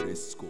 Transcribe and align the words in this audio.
fresco. 0.00 0.46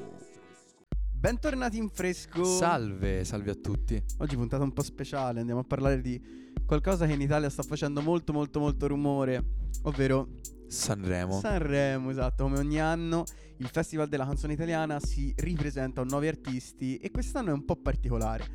Bentornati 1.10 1.76
in 1.76 1.88
fresco. 1.88 2.44
Salve, 2.44 3.24
salve 3.24 3.50
a 3.50 3.54
tutti. 3.54 4.00
Oggi 4.18 4.36
puntata 4.36 4.62
un 4.62 4.72
po' 4.72 4.82
speciale, 4.82 5.40
andiamo 5.40 5.60
a 5.60 5.64
parlare 5.64 6.00
di 6.00 6.20
qualcosa 6.64 7.04
che 7.04 7.14
in 7.14 7.20
Italia 7.20 7.50
sta 7.50 7.64
facendo 7.64 8.00
molto 8.00 8.32
molto 8.32 8.60
molto 8.60 8.86
rumore, 8.86 9.44
ovvero 9.82 10.28
Sanremo. 10.68 11.40
Sanremo, 11.40 12.10
esatto, 12.10 12.44
come 12.44 12.58
ogni 12.58 12.80
anno 12.80 13.24
il 13.56 13.66
Festival 13.66 14.08
della 14.08 14.24
canzone 14.24 14.52
italiana 14.52 15.00
si 15.00 15.34
ripresenta 15.36 16.00
con 16.00 16.08
nuovi 16.08 16.28
artisti 16.28 16.96
e 16.98 17.10
quest'anno 17.10 17.50
è 17.50 17.52
un 17.52 17.64
po' 17.64 17.74
particolare. 17.74 18.46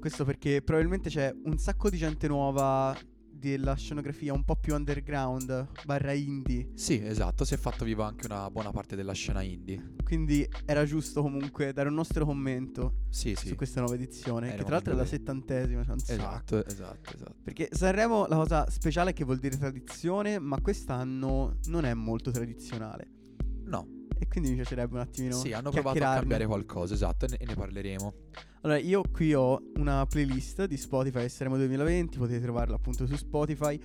Questo 0.00 0.24
perché 0.24 0.62
probabilmente 0.62 1.10
c'è 1.10 1.32
un 1.44 1.56
sacco 1.58 1.88
di 1.88 1.96
gente 1.96 2.26
nuova 2.26 2.94
della 3.36 3.74
scenografia 3.74 4.32
un 4.32 4.44
po' 4.44 4.56
più 4.56 4.74
underground, 4.74 5.68
barra 5.84 6.12
indie. 6.12 6.70
Sì, 6.74 7.04
esatto, 7.04 7.44
si 7.44 7.54
è 7.54 7.56
fatto 7.56 7.84
vivo 7.84 8.02
anche 8.02 8.26
una 8.26 8.50
buona 8.50 8.70
parte 8.70 8.96
della 8.96 9.12
scena 9.12 9.42
indie. 9.42 9.94
Quindi 10.04 10.48
era 10.64 10.84
giusto 10.84 11.22
comunque 11.22 11.72
dare 11.72 11.88
un 11.88 11.94
nostro 11.94 12.24
commento 12.24 13.04
Sì, 13.08 13.34
sì. 13.34 13.48
su 13.48 13.54
questa 13.56 13.80
nuova 13.80 13.94
edizione, 13.94 14.48
Era 14.48 14.56
che 14.56 14.62
tra 14.64 14.72
l'altro 14.74 14.92
è 14.92 14.96
la 14.96 15.04
settantesima, 15.04 15.82
c'è 15.84 15.92
un 15.92 15.98
sacco. 15.98 16.12
Esatto, 16.20 16.64
esatto, 16.66 17.14
esatto. 17.14 17.34
Perché 17.42 17.68
Sanremo 17.72 18.26
la 18.26 18.36
cosa 18.36 18.70
speciale 18.70 19.10
è 19.10 19.12
che 19.12 19.24
vuol 19.24 19.38
dire 19.38 19.56
tradizione, 19.58 20.38
ma 20.38 20.60
quest'anno 20.60 21.58
non 21.66 21.84
è 21.84 21.94
molto 21.94 22.30
tradizionale. 22.30 23.08
No, 23.64 23.86
E 24.18 24.28
quindi 24.28 24.50
mi 24.50 24.56
piacerebbe 24.56 24.94
un 24.94 25.00
attimino 25.00 25.34
sì, 25.34 25.52
hanno 25.52 25.70
provato 25.70 26.04
a 26.04 26.14
cambiare 26.14 26.46
qualcosa, 26.46 26.94
esatto, 26.94 27.26
e 27.26 27.44
ne, 27.44 27.54
parleremo. 27.54 28.14
Allora, 28.62 28.78
io 28.78 29.02
qui 29.12 29.34
ho 29.34 29.60
una 29.76 30.06
playlist 30.06 30.64
di 30.64 30.76
Spotify 30.76 31.28
Sanremo 31.28 31.56
2020, 31.58 32.16
potete 32.18 32.40
trovarla 32.40 32.76
appunto 32.76 33.06
su 33.06 33.16
Spotify, 33.16 33.78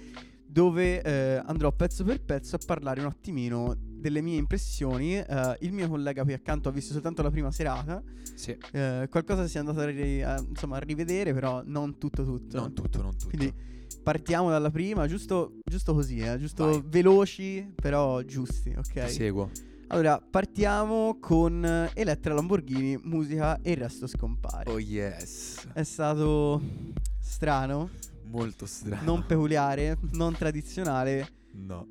dove 0.45 1.02
eh, 1.02 1.41
andrò 1.45 1.71
pezzo 1.71 2.03
per 2.03 2.23
pezzo 2.23 2.55
a 2.55 2.59
parlare 2.65 3.02
un 3.02 3.07
attimino 3.07 3.75
delle 3.77 4.21
mie 4.21 4.38
impressioni. 4.38 5.15
Eh, 5.17 5.57
il 5.61 5.73
mio 5.73 5.88
collega 5.89 6.23
qui 6.23 6.33
accanto 6.33 6.69
ha 6.69 6.71
visto 6.71 6.93
soltanto 6.93 7.21
la 7.21 7.30
prima 7.30 7.52
serata, 7.52 8.02
Sì, 8.35 8.57
eh, 8.71 9.08
qualcosa 9.09 9.47
si 9.47 9.58
è 9.58 9.59
andato 9.59 9.81
a, 9.81 9.86
ri- 9.86 10.23
a, 10.23 10.39
insomma, 10.47 10.77
a 10.77 10.80
rivedere, 10.80 11.33
però 11.33 11.61
non 11.66 11.97
tutto 11.97 12.23
tutto. 12.23 12.59
non 12.59 12.73
tutto, 12.73 13.02
non 13.02 13.11
tutto. 13.11 13.27
Quindi 13.27 13.53
partiamo 14.02 14.49
dalla 14.49 14.71
prima, 14.71 15.08
giusto, 15.08 15.59
giusto 15.64 15.93
così, 15.93 16.19
eh, 16.19 16.38
giusto 16.39 16.66
Vai. 16.66 16.83
veloci, 16.86 17.71
però 17.75 18.21
giusti, 18.21 18.73
ok? 18.75 19.05
Ti 19.05 19.11
seguo. 19.11 19.52
Allora, 19.92 20.22
partiamo 20.22 21.18
con 21.20 21.90
Elettra 21.95 22.36
Lamborghini, 22.36 23.00
musica 23.04 23.59
e 23.62 23.72
il 23.72 23.78
resto 23.78 24.06
scompare. 24.06 24.70
Oh 24.72 24.78
yes. 24.80 25.68
È 25.73 25.82
stato 25.82 26.62
strano, 27.20 27.90
Molto 28.26 28.67
strano. 28.67 29.02
non 29.04 29.26
peculiare, 29.26 29.98
non 30.12 30.36
tradizionale 30.36 31.28
No. 31.54 31.88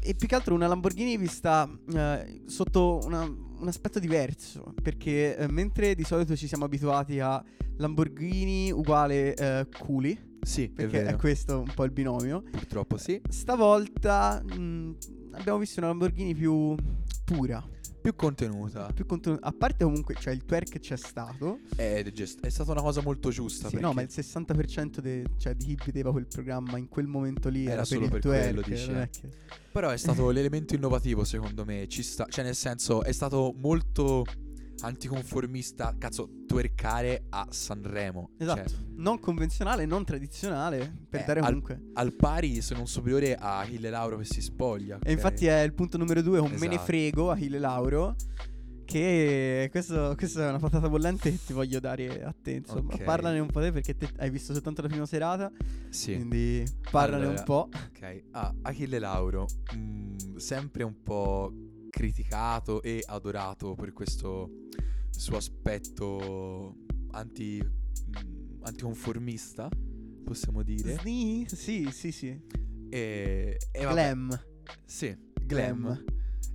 e 0.00 0.14
più 0.14 0.26
che 0.26 0.34
altro 0.34 0.54
una 0.54 0.66
Lamborghini 0.66 1.18
vista 1.18 1.68
eh, 1.94 2.42
sotto 2.46 3.00
una- 3.04 3.24
un 3.24 3.68
aspetto 3.68 3.98
diverso, 3.98 4.72
perché 4.82 5.36
eh, 5.36 5.48
mentre 5.52 5.94
di 5.94 6.04
solito 6.04 6.34
ci 6.34 6.46
siamo 6.48 6.64
abituati 6.64 7.20
a 7.20 7.44
Lamborghini 7.76 8.72
uguale 8.72 9.34
eh, 9.34 9.66
culi, 9.78 10.18
Sì, 10.40 10.64
è 10.64 10.70
perché 10.70 11.02
è, 11.02 11.04
vero. 11.04 11.18
questo 11.18 11.58
un 11.60 11.72
po' 11.74 11.84
il 11.84 11.90
binomio, 11.92 12.42
Purtroppo 12.50 12.96
sì. 12.96 13.20
stavolta 13.28 14.42
mh, 14.42 14.96
abbiamo 15.34 15.58
visto 15.58 15.78
una 15.80 15.88
Lamborghini 15.88 16.34
più 16.34 16.74
pura, 17.32 17.64
Più 18.02 18.14
contenuta. 18.16 18.90
più 18.92 19.06
conten- 19.06 19.38
a 19.40 19.52
parte 19.52 19.84
comunque, 19.84 20.14
cioè 20.18 20.32
il 20.34 20.44
twerk 20.44 20.78
c'è 20.80 20.96
stato, 20.96 21.60
È, 21.76 22.02
è 22.02 22.48
stata 22.48 22.72
una 22.72 22.80
cosa 22.82 23.00
molto 23.00 23.30
giusta. 23.30 23.68
Sì, 23.68 23.78
no, 23.78 23.92
ma 23.92 24.02
il 24.02 24.08
60% 24.10 25.00
de- 25.00 25.24
cioè, 25.38 25.54
di 25.54 25.64
chi 25.66 25.76
vedeva 25.86 26.10
quel 26.10 26.26
programma 26.26 26.78
in 26.78 26.88
quel 26.88 27.06
momento 27.06 27.48
lì 27.48 27.62
Era 27.64 27.72
era, 27.74 27.84
solo 27.84 28.08
per 28.08 28.16
il 28.16 28.20
per 28.20 28.30
quello, 28.42 28.60
twerk, 28.62 28.88
eh. 28.88 29.02
è 29.02 29.08
che- 29.10 29.28
Però 29.72 29.88
è 29.90 29.96
stato 29.96 30.28
l'elemento 30.32 30.74
innovativo 30.74 31.24
secondo 31.24 31.64
me, 31.64 31.86
ci 31.88 32.02
sta, 32.02 32.26
cioè 32.28 32.44
nel 32.44 32.56
senso 32.56 33.02
è 33.04 33.12
stato 33.12 33.54
molto 33.56 34.24
anticonformista, 34.82 35.94
cazzo, 35.98 36.28
twerkare 36.46 37.24
a 37.30 37.46
Sanremo. 37.50 38.30
Esatto, 38.38 38.68
Cioè, 38.68 38.78
non 38.96 39.18
convenzionale, 39.20 39.84
non 39.86 40.04
tradizionale, 40.04 40.92
per 41.08 41.20
Eh, 41.20 41.24
dare 41.24 41.40
al- 41.40 41.46
comunque. 41.46 41.80
al 41.94 42.12
pari 42.14 42.60
se 42.60 42.74
non 42.74 42.86
superiore 42.86 43.34
a 43.34 43.58
Achille 43.60 43.90
Lauro 43.90 44.18
che 44.18 44.24
si 44.24 44.40
spoglia. 44.42 44.98
E 45.02 45.12
infatti 45.12 45.46
è 45.46 45.60
il 45.62 45.72
punto 45.72 45.96
numero 45.98 46.22
due 46.22 46.38
con 46.40 46.50
Me 46.52 46.58
ne 46.66 46.66
Esatto. 46.74 46.82
frego, 46.84 47.30
Achille 47.30 47.58
Lauro. 47.58 48.14
Che 48.84 49.68
questo, 49.70 50.12
questa 50.18 50.44
è 50.46 50.48
una 50.50 50.58
patata 50.58 50.88
bollente 50.88 51.30
che 51.30 51.38
ti 51.46 51.52
voglio 51.54 51.80
dare 51.80 52.22
a 52.24 52.34
te. 52.38 52.50
Insomma, 52.50 52.92
Ok. 52.92 53.04
parlane 53.04 53.38
un 53.38 53.46
po' 53.46 53.60
te 53.60 53.72
perché 53.72 53.96
te 53.96 54.10
hai 54.18 54.28
visto 54.28 54.52
soltanto 54.52 54.82
la 54.82 54.88
prima 54.88 55.06
serata. 55.06 55.50
Sì. 55.88 56.14
Quindi 56.16 56.62
parlane 56.90 57.22
Allora, 57.24 57.38
un 57.38 57.44
po'. 57.44 57.68
Ok, 57.72 58.22
ah, 58.32 58.54
Achille 58.62 58.98
Lauro, 58.98 59.46
mm, 59.74 60.36
sempre 60.36 60.82
un 60.82 61.00
po' 61.02 61.50
criticato 61.92 62.80
e 62.82 63.02
adorato 63.06 63.74
per 63.74 63.92
questo 63.92 64.50
suo 65.10 65.36
aspetto 65.36 66.76
anti, 67.10 67.62
mm, 67.62 68.62
anticonformista, 68.62 69.68
possiamo 70.24 70.62
dire. 70.62 70.96
Sni? 71.00 71.44
Sì, 71.46 71.90
sì, 71.92 72.10
sì. 72.10 72.40
E, 72.88 73.58
e 73.70 73.84
vabbè, 73.84 73.94
Glam. 73.94 74.44
Sì, 74.86 75.14
glam. 75.44 76.04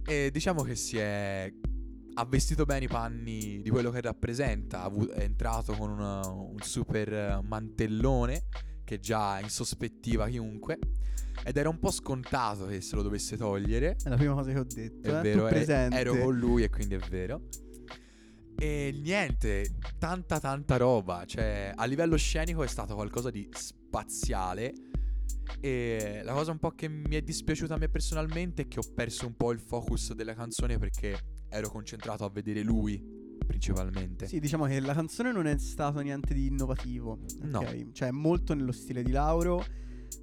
E 0.06 0.32
diciamo 0.32 0.64
che 0.64 0.76
si 0.76 0.98
è. 0.98 1.54
Ha 2.16 2.26
vestito 2.26 2.66
bene 2.66 2.86
i 2.86 2.88
panni 2.88 3.62
di 3.62 3.70
quello 3.70 3.92
che 3.92 4.02
rappresenta. 4.02 4.92
è 5.14 5.22
entrato 5.22 5.74
con 5.74 5.92
una- 5.92 6.28
un 6.28 6.58
super 6.62 7.42
mantellone 7.44 8.46
che 8.88 9.02
già 9.02 9.42
insospettiva 9.42 10.30
chiunque. 10.30 10.80
Ed 11.44 11.58
era 11.58 11.68
un 11.68 11.78
po' 11.78 11.92
scontato 11.92 12.68
che 12.68 12.80
se 12.80 12.96
lo 12.96 13.02
dovesse 13.02 13.36
togliere. 13.36 13.98
È 14.02 14.08
la 14.08 14.16
prima 14.16 14.34
cosa 14.34 14.54
che 14.54 14.60
ho 14.60 14.64
detto. 14.64 15.10
È 15.10 15.18
eh. 15.18 15.22
vero, 15.22 15.42
tu 15.42 15.46
e- 15.48 15.50
presente. 15.50 15.98
ero 15.98 16.16
con 16.16 16.38
lui 16.38 16.64
e 16.64 16.70
quindi 16.70 16.96
è 16.96 17.00
vero. 17.10 17.42
E 18.58 18.98
niente, 19.04 19.76
tanta 20.00 20.40
tanta 20.40 20.78
roba. 20.78 21.26
Cioè, 21.26 21.74
a 21.76 21.84
livello 21.84 22.16
scenico 22.16 22.64
è 22.64 22.68
stato 22.68 22.96
qualcosa 22.96 23.30
di 23.30 23.48
spaziale. 23.52 24.74
E 25.60 26.22
la 26.24 26.32
cosa 26.32 26.52
un 26.52 26.60
po' 26.60 26.72
che 26.72 26.88
mi 26.88 27.16
è 27.16 27.22
dispiaciuta 27.22 27.74
a 27.74 27.78
me 27.78 27.90
personalmente 27.90 28.64
è 28.64 28.68
che 28.70 28.80
ho 28.80 28.94
perso 28.96 29.28
un 29.28 29.36
po' 29.36 29.52
il 29.52 29.60
focus 29.60 30.14
della 30.14 30.34
canzone 30.34 30.78
perché 30.78 31.18
ero 31.50 31.70
concentrato 31.70 32.24
a 32.24 32.30
vedere 32.30 32.62
lui 32.62 33.27
principalmente. 33.48 34.28
Sì, 34.28 34.40
diciamo 34.40 34.66
che 34.66 34.80
la 34.80 34.94
canzone 34.94 35.32
non 35.32 35.48
è 35.48 35.58
stato 35.58 36.00
niente 36.02 36.34
di 36.34 36.48
innovativo. 36.48 37.18
No. 37.42 37.64
Cioè, 37.94 38.10
è 38.10 38.12
molto 38.12 38.54
nello 38.54 38.72
stile 38.72 39.02
di 39.02 39.12
Lauro. 39.12 39.64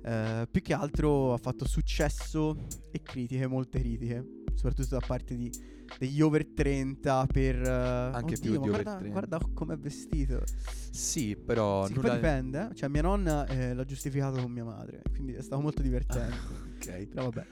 eh, 0.05 0.47
più 0.51 0.61
che 0.63 0.73
altro 0.75 1.33
ha 1.33 1.39
fatto 1.39 1.67
successo 1.67 2.57
e 2.91 3.01
critiche, 3.03 3.47
molte 3.47 3.81
critiche. 3.81 4.43
Soprattutto 4.55 4.97
da 4.99 5.03
parte 5.05 5.35
di- 5.37 5.51
degli 5.99 6.21
over 6.23 6.47
30 6.47 7.27
per... 7.27 7.57
eh, 7.57 7.69
Anche 7.69 8.37
più 8.39 8.51
oddio, 8.51 8.51
di 8.53 8.57
ma 8.59 8.65
over 8.73 8.83
guarda, 8.83 8.99
30. 9.01 9.11
Guarda 9.19 9.39
com'è 9.53 9.77
vestito. 9.77 10.43
Sì, 10.91 11.37
però 11.37 11.87
Sì, 11.87 11.95
nulla... 11.95 12.09
poi 12.09 12.17
dipende. 12.17 12.69
eh. 12.71 12.75
Cioè, 12.75 12.89
mia 12.89 13.03
nonna 13.03 13.47
eh, 13.47 13.75
l'ha 13.75 13.85
giustificato 13.85 14.41
con 14.41 14.51
mia 14.53 14.65
madre. 14.65 15.03
Quindi 15.11 15.33
è 15.33 15.43
stato 15.43 15.61
molto 15.61 15.83
divertente. 15.83 16.37
ok, 16.77 17.07
Però 17.09 17.25
vabbè, 17.31 17.47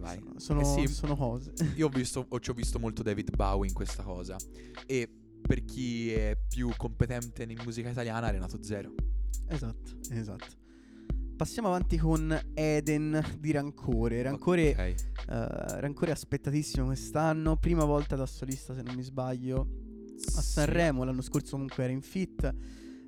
vai. 0.00 0.22
sono, 0.36 0.60
Eh 0.60 0.64
sì, 0.64 0.92
sono 0.92 1.16
cose. 1.16 1.52
Io 1.76 1.86
ho 1.86 1.90
visto, 1.90 2.24
ho, 2.28 2.40
ci 2.40 2.50
ho 2.50 2.54
visto 2.54 2.78
molto 2.78 3.02
David 3.02 3.34
Bowie 3.34 3.68
in 3.68 3.74
questa 3.74 4.02
cosa. 4.02 4.36
E 4.86 5.08
per 5.40 5.64
chi 5.64 6.12
è 6.12 6.36
più 6.48 6.70
competente 6.76 7.44
in 7.44 7.58
musica 7.64 7.88
italiana, 7.88 8.30
Renato 8.30 8.62
Zero. 8.62 8.92
esatto, 9.48 9.90
esatto. 10.10 10.64
Passiamo 11.36 11.68
avanti 11.68 11.98
con 11.98 12.34
Eden 12.54 13.22
di 13.38 13.50
Rancore. 13.50 14.22
Rancore 14.22 14.70
Ok. 14.70 14.78
Eh, 14.78 15.80
Rancore 15.80 16.12
aspettatissimo 16.12 16.86
quest'anno, 16.86 17.56
prima 17.56 17.84
volta 17.84 18.16
da 18.16 18.24
solista 18.24 18.74
se 18.74 18.82
non 18.82 18.94
mi 18.94 19.02
sbaglio 19.02 19.68
a 20.34 20.40
Sì. 20.40 20.52
Sanremo, 20.52 21.04
l'anno 21.04 21.20
scorso 21.20 21.52
comunque 21.52 21.84
era 21.84 21.92
in 21.92 22.00
fit 22.00 22.54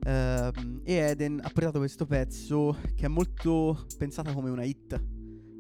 ehm, 0.04 0.80
e 0.84 0.92
Eden 0.92 1.40
ha 1.42 1.48
portato 1.48 1.78
questo 1.78 2.04
pezzo 2.04 2.76
che 2.94 3.06
è 3.06 3.08
molto 3.08 3.86
pensata 3.96 4.32
come 4.34 4.50
una 4.50 4.64
hit, 4.64 5.02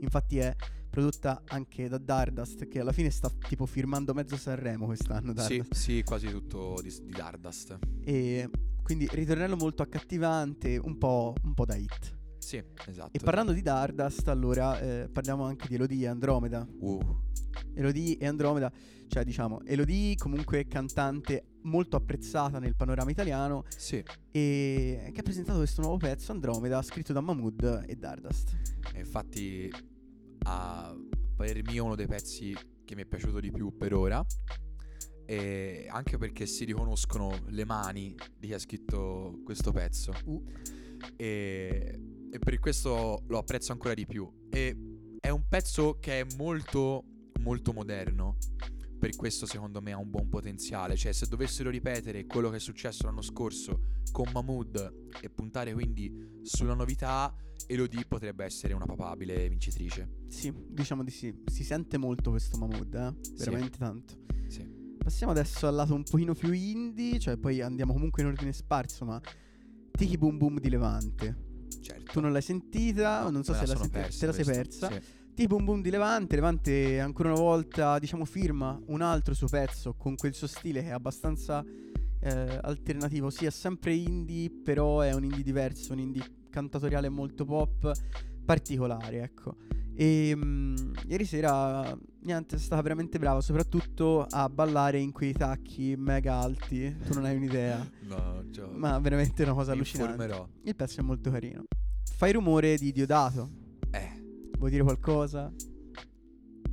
infatti 0.00 0.38
è 0.38 0.54
prodotta 0.98 1.42
anche 1.46 1.88
da 1.88 1.96
Dardust 1.96 2.66
che 2.66 2.80
alla 2.80 2.90
fine 2.90 3.10
sta 3.10 3.30
tipo 3.46 3.66
firmando 3.66 4.12
mezzo 4.14 4.36
Sanremo 4.36 4.86
quest'anno 4.86 5.28
Sì, 5.28 5.58
Dardust 5.58 5.74
sì, 5.74 6.02
quasi 6.02 6.26
tutto 6.26 6.80
di, 6.82 6.92
di 7.04 7.12
Dardust. 7.12 7.78
e 8.02 8.50
quindi 8.82 9.06
ritornello 9.12 9.54
molto 9.54 9.82
accattivante, 9.82 10.76
un 10.82 10.98
po', 10.98 11.34
un 11.44 11.54
po' 11.54 11.66
da 11.66 11.76
hit. 11.76 12.16
Sì, 12.38 12.60
esatto. 12.86 13.10
E 13.12 13.20
parlando 13.22 13.52
di 13.52 13.60
Dardust, 13.62 14.26
allora 14.28 14.80
eh, 14.80 15.08
parliamo 15.08 15.44
anche 15.44 15.68
di 15.68 15.74
Elodie 15.74 16.06
e 16.06 16.08
Andromeda. 16.08 16.66
Uh, 16.80 16.98
Elodie 17.74 18.16
e 18.16 18.26
Andromeda, 18.26 18.72
cioè 19.06 19.24
diciamo, 19.24 19.62
Elodie 19.66 20.16
comunque 20.16 20.66
cantante 20.66 21.58
molto 21.62 21.96
apprezzata 21.96 22.58
nel 22.58 22.74
panorama 22.74 23.10
italiano 23.10 23.64
sì, 23.68 24.02
e 24.32 25.10
che 25.12 25.20
ha 25.20 25.22
presentato 25.22 25.58
questo 25.58 25.82
nuovo 25.82 25.98
pezzo, 25.98 26.32
Andromeda, 26.32 26.82
scritto 26.82 27.12
da 27.12 27.20
Mahmood 27.20 27.84
e 27.86 27.94
Dardust. 27.94 28.56
e 28.94 29.00
infatti 29.00 29.70
a 30.48 30.96
parer 31.36 31.62
mio 31.62 31.84
uno 31.84 31.94
dei 31.94 32.06
pezzi 32.06 32.56
che 32.84 32.94
mi 32.94 33.02
è 33.02 33.06
piaciuto 33.06 33.38
di 33.38 33.50
più 33.50 33.76
per 33.76 33.92
ora. 33.92 34.24
E 35.26 35.86
anche 35.90 36.16
perché 36.16 36.46
si 36.46 36.64
riconoscono 36.64 37.44
le 37.48 37.66
mani 37.66 38.14
di 38.38 38.46
chi 38.46 38.54
ha 38.54 38.58
scritto 38.58 39.40
questo 39.44 39.72
pezzo. 39.72 40.12
Uh. 40.24 40.42
E, 41.16 42.00
e 42.30 42.38
per 42.38 42.58
questo 42.58 43.24
lo 43.26 43.38
apprezzo 43.38 43.72
ancora 43.72 43.92
di 43.92 44.06
più. 44.06 44.48
E 44.50 44.74
è 45.20 45.28
un 45.28 45.46
pezzo 45.46 45.98
che 46.00 46.20
è 46.20 46.26
molto, 46.36 47.04
molto 47.40 47.72
moderno. 47.74 48.38
Per 48.98 49.14
questo 49.16 49.46
secondo 49.46 49.80
me 49.80 49.92
ha 49.92 49.98
un 49.98 50.10
buon 50.10 50.28
potenziale. 50.28 50.96
Cioè, 50.96 51.12
se 51.12 51.26
dovessero 51.26 51.70
ripetere 51.70 52.26
quello 52.26 52.50
che 52.50 52.56
è 52.56 52.60
successo 52.60 53.04
l'anno 53.06 53.22
scorso 53.22 53.80
con 54.12 54.26
Mahmood 54.32 55.08
e 55.20 55.30
puntare 55.30 55.72
quindi 55.72 56.40
sulla 56.42 56.74
novità, 56.74 57.34
Elodie 57.66 58.04
potrebbe 58.06 58.44
essere 58.44 58.72
una 58.74 58.86
papabile 58.86 59.48
vincitrice. 59.48 60.08
Sì, 60.28 60.52
diciamo 60.68 61.04
di 61.04 61.10
sì. 61.10 61.34
Si 61.46 61.62
sente 61.64 61.96
molto 61.98 62.30
questo 62.30 62.56
Mahmood, 62.56 62.94
eh? 62.94 63.14
Veramente 63.36 63.72
Sì. 63.72 63.78
tanto. 63.78 64.14
Sì. 64.48 64.76
Passiamo 64.98 65.32
adesso 65.32 65.66
al 65.66 65.74
lato 65.74 65.94
un 65.94 66.02
pochino 66.02 66.34
più 66.34 66.52
indie, 66.52 67.18
cioè 67.18 67.36
poi 67.36 67.60
andiamo 67.62 67.92
comunque 67.92 68.22
in 68.22 68.28
ordine 68.28 68.52
sparso, 68.52 69.04
ma 69.04 69.20
Tiki 69.92 70.18
Boom 70.18 70.36
Boom 70.38 70.58
di 70.60 70.68
Levante. 70.70 71.46
Certo. 71.80 72.12
Tu 72.12 72.20
non 72.20 72.32
l'hai 72.32 72.42
sentita, 72.42 73.22
No, 73.22 73.30
non 73.30 73.44
so 73.44 73.52
me 73.52 73.58
se 73.58 73.66
la 73.66 73.72
l'hai 73.72 73.82
sentita, 73.82 74.00
persa 74.00 74.18
te 74.18 74.26
la 74.26 74.32
sei 74.32 74.44
persa. 74.44 74.90
sì. 74.90 75.00
Tiki 75.38 75.50
Boom 75.50 75.66
Boom 75.66 75.82
di 75.82 75.90
Levante, 75.90 76.34
Levante 76.34 76.98
ancora 76.98 77.30
una 77.30 77.38
volta, 77.38 78.00
diciamo, 78.00 78.24
firma 78.24 78.76
un 78.86 79.02
altro 79.02 79.34
suo 79.34 79.46
pezzo 79.46 79.94
con 79.94 80.16
quel 80.16 80.34
suo 80.34 80.48
stile 80.48 80.82
che 80.82 80.88
è 80.88 80.90
abbastanza 80.90 81.64
eh, 82.18 82.58
alternativo, 82.60 83.30
sì, 83.30 83.46
è 83.46 83.50
sempre 83.50 83.94
indie, 83.94 84.50
però 84.50 84.98
è 84.98 85.14
un 85.14 85.22
indie 85.22 85.44
diverso, 85.44 85.92
un 85.92 86.00
indie 86.00 86.24
cantatoriale 86.50 87.08
molto 87.08 87.44
pop, 87.44 87.92
particolare, 88.44 89.22
ecco. 89.22 89.54
E 89.94 90.34
mm, 90.34 90.74
ieri 91.06 91.24
sera, 91.24 91.96
niente, 92.22 92.56
è 92.56 92.58
stata 92.58 92.82
veramente 92.82 93.20
brava, 93.20 93.40
soprattutto 93.40 94.26
a 94.28 94.48
ballare 94.48 94.98
in 94.98 95.12
quei 95.12 95.34
tacchi 95.34 95.94
mega 95.96 96.34
alti. 96.34 96.96
Tu 97.06 97.14
non 97.14 97.26
hai 97.26 97.36
un'idea, 97.36 97.88
No, 98.08 98.44
cioè, 98.50 98.68
ma 98.72 98.98
veramente 98.98 99.44
una 99.44 99.54
cosa 99.54 99.70
mi 99.70 99.76
allucinante. 99.76 100.14
informerò. 100.14 100.48
Il 100.64 100.74
pezzo 100.74 100.98
è 100.98 101.04
molto 101.04 101.30
carino. 101.30 101.62
Fai 102.16 102.32
rumore 102.32 102.76
di 102.76 102.90
Diodato. 102.90 103.66
Vuoi 104.58 104.70
dire 104.70 104.82
qualcosa? 104.82 105.52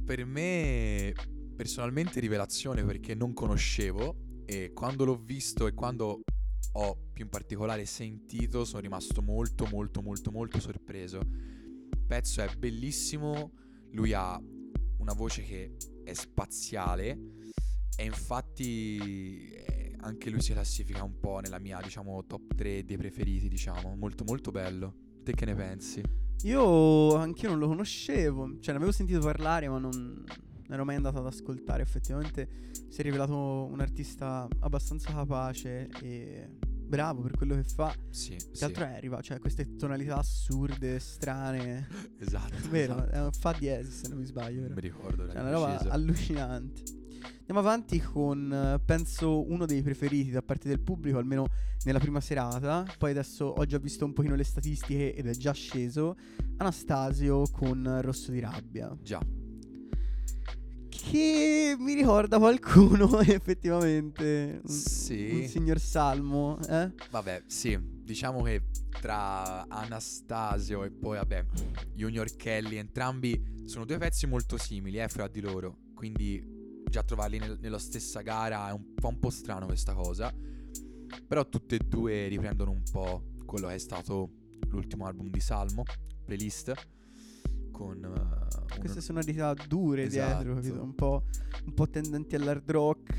per 0.05 0.23
me 0.23 1.13
personalmente 1.55 2.19
rivelazione 2.19 2.85
perché 2.85 3.15
non 3.15 3.33
conoscevo 3.33 4.43
e 4.45 4.71
quando 4.71 5.03
l'ho 5.03 5.17
visto 5.17 5.65
e 5.65 5.73
quando 5.73 6.21
ho 6.73 6.97
più 7.11 7.23
in 7.23 7.29
particolare 7.29 7.85
sentito 7.85 8.65
sono 8.65 8.81
rimasto 8.81 9.21
molto 9.23 9.65
molto 9.65 10.01
molto 10.01 10.31
molto 10.31 10.59
sorpreso. 10.59 11.19
Il 11.19 12.03
pezzo 12.05 12.41
è 12.41 12.55
bellissimo, 12.55 13.53
lui 13.91 14.13
ha 14.13 14.39
una 14.97 15.13
voce 15.13 15.41
che 15.41 15.75
è 16.03 16.13
spaziale 16.13 17.17
e 17.97 18.05
infatti 18.05 19.49
eh, 19.49 19.95
anche 20.01 20.29
lui 20.29 20.41
si 20.41 20.51
classifica 20.51 21.03
un 21.03 21.19
po' 21.19 21.39
nella 21.39 21.59
mia 21.59 21.79
diciamo 21.81 22.25
top 22.27 22.53
3 22.53 22.85
dei 22.85 22.97
preferiti 22.97 23.47
diciamo, 23.47 23.95
molto 23.95 24.23
molto 24.23 24.51
bello. 24.51 24.93
Te 25.23 25.33
che 25.33 25.45
ne 25.45 25.55
pensi? 25.55 26.25
Io 26.43 27.15
anch'io 27.15 27.49
non 27.49 27.59
lo 27.59 27.67
conoscevo, 27.67 28.57
cioè 28.59 28.71
ne 28.71 28.77
avevo 28.77 28.91
sentito 28.91 29.19
parlare 29.19 29.67
ma 29.67 29.79
non, 29.79 29.91
non 29.91 30.23
ero 30.69 30.85
mai 30.85 30.95
andato 30.95 31.17
ad 31.17 31.25
ascoltare. 31.25 31.81
Effettivamente 31.81 32.47
si 32.89 32.99
è 32.99 33.03
rivelato 33.03 33.35
un 33.65 33.79
artista 33.79 34.47
abbastanza 34.59 35.11
capace 35.11 35.89
e 36.01 36.47
bravo 36.59 37.21
per 37.21 37.31
quello 37.35 37.55
che 37.55 37.63
fa. 37.63 37.93
Sì, 38.09 38.35
Che 38.35 38.45
sì. 38.51 38.63
altro 38.63 38.85
è? 38.85 38.93
Arriva, 38.95 39.19
cioè 39.21 39.39
queste 39.39 39.75
tonalità 39.75 40.17
assurde, 40.17 40.99
strane. 40.99 41.87
Esatto. 42.19 42.69
Vero, 42.69 42.93
esatto. 42.95 43.11
è 43.11 43.21
un 43.21 43.31
fa 43.31 43.51
diesis 43.57 44.01
se 44.01 44.07
non 44.07 44.17
mi 44.19 44.25
sbaglio. 44.25 44.61
Vero? 44.61 44.73
mi 44.75 44.81
ricordo 44.81 45.23
ora 45.23 45.31
Cioè, 45.31 45.41
una 45.41 45.51
roba 45.51 45.77
allucinante. 45.89 46.81
Andiamo 47.47 47.59
avanti 47.59 48.00
con, 48.00 48.51
eh, 48.51 48.80
penso, 48.83 49.47
uno 49.47 49.68
dei 49.68 49.83
preferiti 49.83 50.31
da 50.31 50.42
parte 50.42 50.68
del 50.68 50.80
pubblico, 50.80 51.19
almeno 51.19 51.45
nella 51.83 52.00
prima 52.00 52.19
serata. 52.19 52.83
Poi 52.97 53.12
adesso 53.12 53.45
ho 53.45 53.65
già 53.65 53.77
visto 53.77 54.03
un 54.03 54.13
pochino 54.13 54.33
le 54.33 54.44
statistiche 54.44 55.13
ed 55.13 55.27
è 55.27 55.31
già 55.36 55.51
sceso. 55.53 56.15
Anastasio 56.57 57.44
con 57.51 58.00
Rosso 58.01 58.31
di 58.31 58.39
Rabbia. 58.39 58.97
Già. 59.00 59.21
Che 60.89 61.75
mi 61.77 61.94
ricorda 61.94 62.39
qualcuno, 62.39 63.19
effettivamente. 63.21 64.62
Un, 64.63 64.68
Sì. 64.68 65.30
un 65.44 65.47
signor 65.47 65.77
Salmo, 65.80 66.57
eh? 66.68 66.92
Vabbè, 67.12 67.44
sì, 67.45 67.77
diciamo 67.80 68.42
che 68.42 68.63
tra 69.00 69.68
Anastasio 69.68 70.83
e 70.83 70.89
poi, 70.89 71.18
vabbè, 71.18 71.45
Junior 71.94 72.36
Kelly, 72.36 72.77
entrambi 72.77 73.63
sono 73.65 73.86
due 73.86 74.00
pezzi 74.00 74.25
molto 74.25 74.57
simili, 74.57 74.97
eh, 74.97 75.07
fra 75.09 75.27
di 75.27 75.42
loro. 75.42 75.77
Quindi 75.94 76.55
già 76.89 77.03
trovarli 77.03 77.37
nel- 77.39 77.57
nella 77.61 77.79
stessa 77.79 78.21
gara 78.21 78.69
è 78.69 78.71
un 78.73 78.93
po', 78.95 79.07
un 79.09 79.19
po' 79.19 79.29
strano 79.29 79.65
questa 79.65 79.93
cosa. 79.93 80.33
Però 81.27 81.47
tutte 81.47 81.75
e 81.75 81.79
due 81.87 82.27
riprendono 82.27 82.71
un 82.71 82.83
po' 82.91 83.23
quello 83.45 83.67
che 83.67 83.75
è 83.75 83.79
stato 83.79 84.29
l'ultimo 84.69 85.05
album 85.05 85.29
di 85.29 85.39
Salmo, 85.39 85.83
playlist, 86.25 86.73
con... 87.71 88.03
un- 88.03 88.43
Queste 88.79 89.01
sonorità 89.01 89.53
dure 89.53 90.07
dietro, 90.07 90.51
Esatto. 90.51 90.53
capito? 90.55 90.81
Un 90.83 90.95
po', 90.95 91.23
un 91.65 91.73
po' 91.73 91.87
tendenti 91.89 92.35
all'hard 92.35 92.69
rock, 92.69 93.17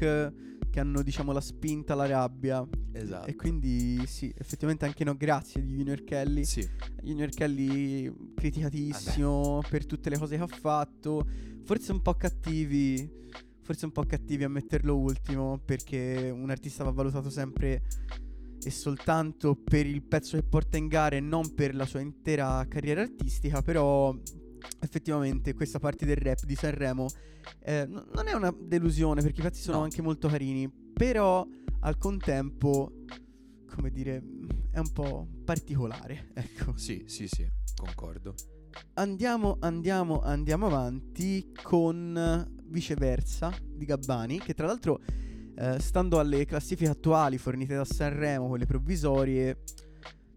che 0.70 0.80
hanno, 0.80 1.02
diciamo, 1.02 1.32
la 1.32 1.40
spinta 1.40 1.94
alla 1.94 2.06
rabbia. 2.06 2.66
Esatto. 2.92 3.26
E 3.28 3.34
quindi 3.36 4.04
sì, 4.06 4.32
effettivamente 4.36 4.84
anche 4.84 5.04
no, 5.04 5.14
grazie 5.16 5.62
di 5.64 5.74
Junior 5.76 6.04
Kelly. 6.04 6.44
Sì, 6.44 6.68
Junior 7.02 7.28
Kelly 7.30 8.12
criticatissimo 8.34 9.62
per 9.68 9.86
tutte 9.86 10.10
le 10.10 10.18
cose 10.18 10.36
che 10.36 10.42
ha 10.42 10.46
fatto. 10.46 11.26
Forse 11.64 11.92
un 11.92 12.02
po' 12.02 12.14
cattivi. 12.14 13.24
Forse 13.66 13.84
un 13.84 13.90
po' 13.90 14.04
cattivi 14.04 14.44
a 14.44 14.48
metterlo 14.48 14.96
ultimo. 14.96 15.58
Perché 15.58 16.30
un 16.32 16.50
artista 16.50 16.84
va 16.84 16.92
valutato 16.92 17.30
sempre 17.30 17.82
e 18.62 18.70
soltanto 18.70 19.56
per 19.56 19.86
il 19.86 20.02
pezzo 20.04 20.36
che 20.36 20.44
porta 20.44 20.76
in 20.76 20.86
gara 20.86 21.16
e 21.16 21.20
non 21.20 21.52
per 21.52 21.74
la 21.74 21.84
sua 21.84 21.98
intera 22.00 22.64
carriera 22.68 23.00
artistica. 23.02 23.62
Però 23.62 24.16
effettivamente 24.80 25.52
questa 25.54 25.80
parte 25.80 26.06
del 26.06 26.16
rap 26.16 26.44
di 26.44 26.54
Sanremo 26.54 27.08
eh, 27.64 27.86
non 27.86 28.28
è 28.28 28.32
una 28.34 28.54
delusione 28.56 29.20
perché 29.20 29.40
i 29.40 29.42
pezzi 29.42 29.62
sono 29.62 29.78
No. 29.78 29.82
anche 29.82 30.00
molto 30.00 30.28
carini. 30.28 30.70
Però 30.92 31.44
al 31.80 31.98
contempo, 31.98 32.92
come 33.66 33.90
dire, 33.90 34.22
è 34.70 34.78
un 34.78 34.92
po' 34.92 35.26
particolare. 35.44 36.30
Ecco. 36.34 36.76
sì, 36.76 37.02
sì, 37.08 37.26
sì, 37.26 37.44
concordo. 37.74 38.34
Andiamo, 38.94 39.56
andiamo, 39.60 40.20
andiamo 40.20 40.66
avanti 40.66 41.52
con 41.62 42.16
eh, 42.16 42.62
Viceversa 42.68 43.52
di 43.62 43.84
Gabbani, 43.84 44.38
che 44.38 44.54
tra 44.54 44.66
l'altro, 44.66 45.00
eh, 45.54 45.78
stando 45.80 46.18
alle 46.18 46.44
classifiche 46.44 46.90
attuali 46.90 47.38
fornite 47.38 47.74
da 47.74 47.84
Sanremo, 47.84 48.48
quelle 48.48 48.66
provvisorie, 48.66 49.62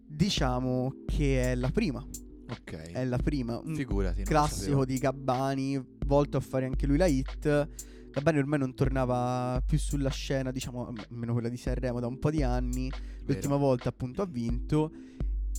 diciamo 0.06 0.94
che 1.06 1.52
è 1.52 1.54
la 1.54 1.70
prima. 1.70 2.04
Ok. 2.50 2.92
È 2.92 3.04
la 3.04 3.18
prima. 3.18 3.58
Un 3.58 3.74
Figurati. 3.74 4.24
classico 4.24 4.84
di 4.84 4.98
Gabbani, 4.98 5.82
volto 6.06 6.36
a 6.36 6.40
fare 6.40 6.66
anche 6.66 6.86
lui 6.86 6.96
la 6.96 7.06
hit. 7.06 7.68
Gabbani 8.10 8.38
ormai 8.38 8.58
non 8.58 8.74
tornava 8.74 9.62
più 9.64 9.78
sulla 9.78 10.10
scena, 10.10 10.50
diciamo, 10.50 10.92
almeno 11.10 11.32
quella 11.32 11.48
di 11.48 11.56
Sanremo, 11.56 12.00
da 12.00 12.08
un 12.08 12.18
po' 12.18 12.30
di 12.30 12.42
anni. 12.42 12.90
L'ultima 13.24 13.54
Vero. 13.54 13.66
volta 13.66 13.88
appunto 13.88 14.22
ha 14.22 14.26
vinto. 14.26 14.90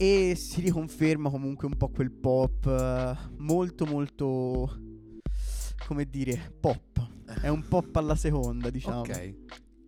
E 0.01 0.33
si 0.35 0.61
riconferma 0.61 1.29
comunque 1.29 1.67
un 1.67 1.77
po' 1.77 1.89
quel 1.89 2.09
pop 2.09 2.65
eh, 2.65 3.15
molto 3.37 3.85
molto, 3.85 4.79
come 5.85 6.09
dire, 6.09 6.55
pop. 6.59 7.07
È 7.39 7.47
un 7.49 7.67
pop 7.67 7.95
alla 7.97 8.15
seconda, 8.15 8.71
diciamo. 8.71 9.01
Ok. 9.01 9.35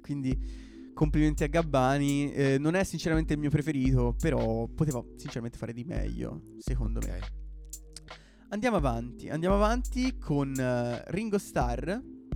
Quindi 0.01 0.91
complimenti 0.93 1.43
a 1.43 1.47
Gabbani. 1.47 2.31
Eh, 2.31 2.57
non 2.59 2.75
è 2.75 2.83
sinceramente 2.83 3.33
il 3.33 3.39
mio 3.39 3.49
preferito, 3.49 4.15
però 4.19 4.67
poteva 4.67 5.03
sinceramente 5.15 5.57
fare 5.57 5.73
di 5.73 5.83
meglio, 5.83 6.43
secondo 6.59 6.99
me. 7.03 7.17
Ok. 7.17 7.31
Andiamo 8.49 8.77
avanti, 8.77 9.29
andiamo 9.29 9.55
avanti 9.55 10.19
con 10.19 10.53
eh, 10.55 11.03
Ringo 11.07 11.39
Starr. 11.39 11.89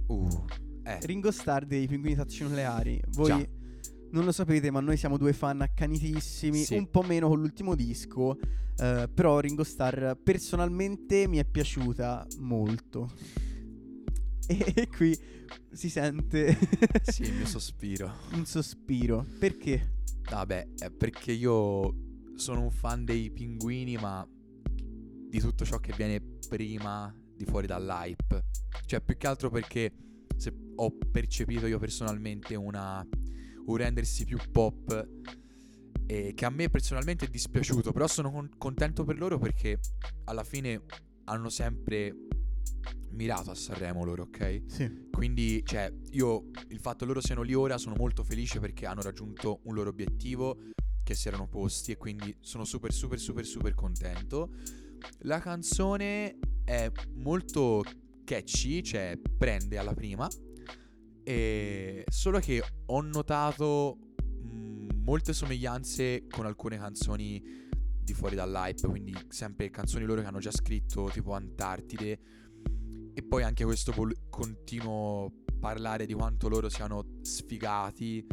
Uh, 0.07 0.45
eh, 0.81 0.97
Ringo 1.03 1.29
Starr 1.29 1.65
dei 1.65 1.85
Pinguini 1.85 2.15
Tattici 2.15 2.41
Nucleari. 2.41 2.99
Voi 3.09 3.27
Già. 3.27 3.56
Non 4.11 4.25
lo 4.25 4.31
sapete, 4.31 4.71
ma 4.71 4.79
noi 4.79 4.97
siamo 4.97 5.17
due 5.17 5.33
fan 5.33 5.61
accanitissimi, 5.61 6.63
Sì. 6.63 6.75
un 6.75 6.89
po' 6.89 7.01
meno 7.03 7.27
con 7.27 7.39
l'ultimo 7.39 7.75
disco. 7.75 8.37
eh, 8.79 9.09
però 9.11 9.39
Ringo 9.39 9.63
Starr 9.63 10.13
personalmente 10.21 11.27
mi 11.27 11.37
è 11.37 11.45
piaciuta 11.45 12.27
molto. 12.39 13.11
E 14.49 14.87
qui 14.95 15.17
si 15.71 15.89
sente 15.89 16.57
sì, 17.03 17.23
il 17.23 17.33
mio 17.33 17.45
sospiro. 17.45 18.13
un 18.33 18.45
sospiro. 18.45 19.25
Perché? 19.39 19.95
Vabbè, 20.29 20.67
è 20.77 20.91
perché 20.91 21.31
io 21.31 21.95
sono 22.35 22.61
un 22.61 22.71
fan 22.71 23.03
dei 23.03 23.29
pinguini, 23.31 23.95
ma 23.97 24.25
di 25.29 25.39
tutto 25.39 25.65
ciò 25.65 25.79
che 25.79 25.93
viene 25.97 26.21
prima 26.47 27.13
di 27.35 27.45
fuori 27.45 27.67
dall'hype. 27.67 28.45
Cioè, 28.85 29.01
più 29.01 29.17
che 29.17 29.27
altro 29.27 29.49
perché 29.49 29.91
se 30.37 30.53
ho 30.75 30.91
percepito 31.11 31.65
io 31.65 31.79
personalmente 31.79 32.55
una, 32.55 33.05
un 33.67 33.77
rendersi 33.77 34.25
più 34.25 34.37
pop 34.51 35.07
e 36.05 36.33
che 36.33 36.45
a 36.45 36.49
me 36.49 36.69
personalmente 36.69 37.25
è 37.25 37.27
dispiaciuto, 37.29 37.91
però 37.91 38.07
sono 38.07 38.31
con- 38.31 38.49
contento 38.57 39.03
per 39.03 39.17
loro 39.17 39.37
perché 39.37 39.79
alla 40.25 40.43
fine 40.43 40.83
hanno 41.25 41.49
sempre 41.49 42.15
mirato 43.11 43.51
a 43.51 43.55
Sanremo 43.55 44.05
loro, 44.05 44.23
ok? 44.23 44.63
Sì. 44.67 45.07
Quindi, 45.11 45.61
cioè, 45.65 45.91
io 46.11 46.49
il 46.69 46.79
fatto 46.79 46.99
che 46.99 47.05
loro 47.05 47.21
siano 47.21 47.41
lì 47.41 47.53
ora 47.53 47.77
sono 47.77 47.95
molto 47.97 48.23
felice 48.23 48.59
perché 48.59 48.85
hanno 48.85 49.01
raggiunto 49.01 49.59
un 49.63 49.73
loro 49.73 49.89
obiettivo 49.89 50.57
che 51.03 51.15
si 51.15 51.27
erano 51.27 51.47
posti 51.47 51.91
e 51.91 51.97
quindi 51.97 52.35
sono 52.41 52.63
super 52.63 52.91
super 52.91 53.19
super 53.19 53.45
super 53.45 53.73
contento. 53.73 54.49
La 55.19 55.39
canzone 55.39 56.37
è 56.63 56.91
molto 57.15 57.83
catchy, 58.23 58.81
cioè 58.81 59.19
prende 59.37 59.77
alla 59.77 59.93
prima. 59.93 60.27
E 61.27 62.05
solo 62.07 62.39
che 62.39 62.63
ho 62.85 63.01
notato 63.01 63.97
mh, 64.23 65.01
molte 65.03 65.33
somiglianze 65.33 66.25
con 66.29 66.45
alcune 66.45 66.77
canzoni 66.77 67.43
di 68.01 68.13
fuori 68.13 68.33
dall'hype, 68.33 68.87
quindi 68.87 69.13
sempre 69.27 69.69
canzoni 69.69 70.05
loro 70.05 70.21
che 70.21 70.27
hanno 70.27 70.39
già 70.39 70.51
scritto, 70.51 71.09
tipo 71.11 71.33
Antartide. 71.33 72.19
E 73.13 73.23
poi 73.23 73.43
anche 73.43 73.65
questo 73.65 73.91
vol- 73.91 74.15
continuo 74.29 75.43
parlare 75.59 76.05
di 76.05 76.13
quanto 76.13 76.47
loro 76.47 76.69
siano 76.69 77.17
sfigati 77.23 78.25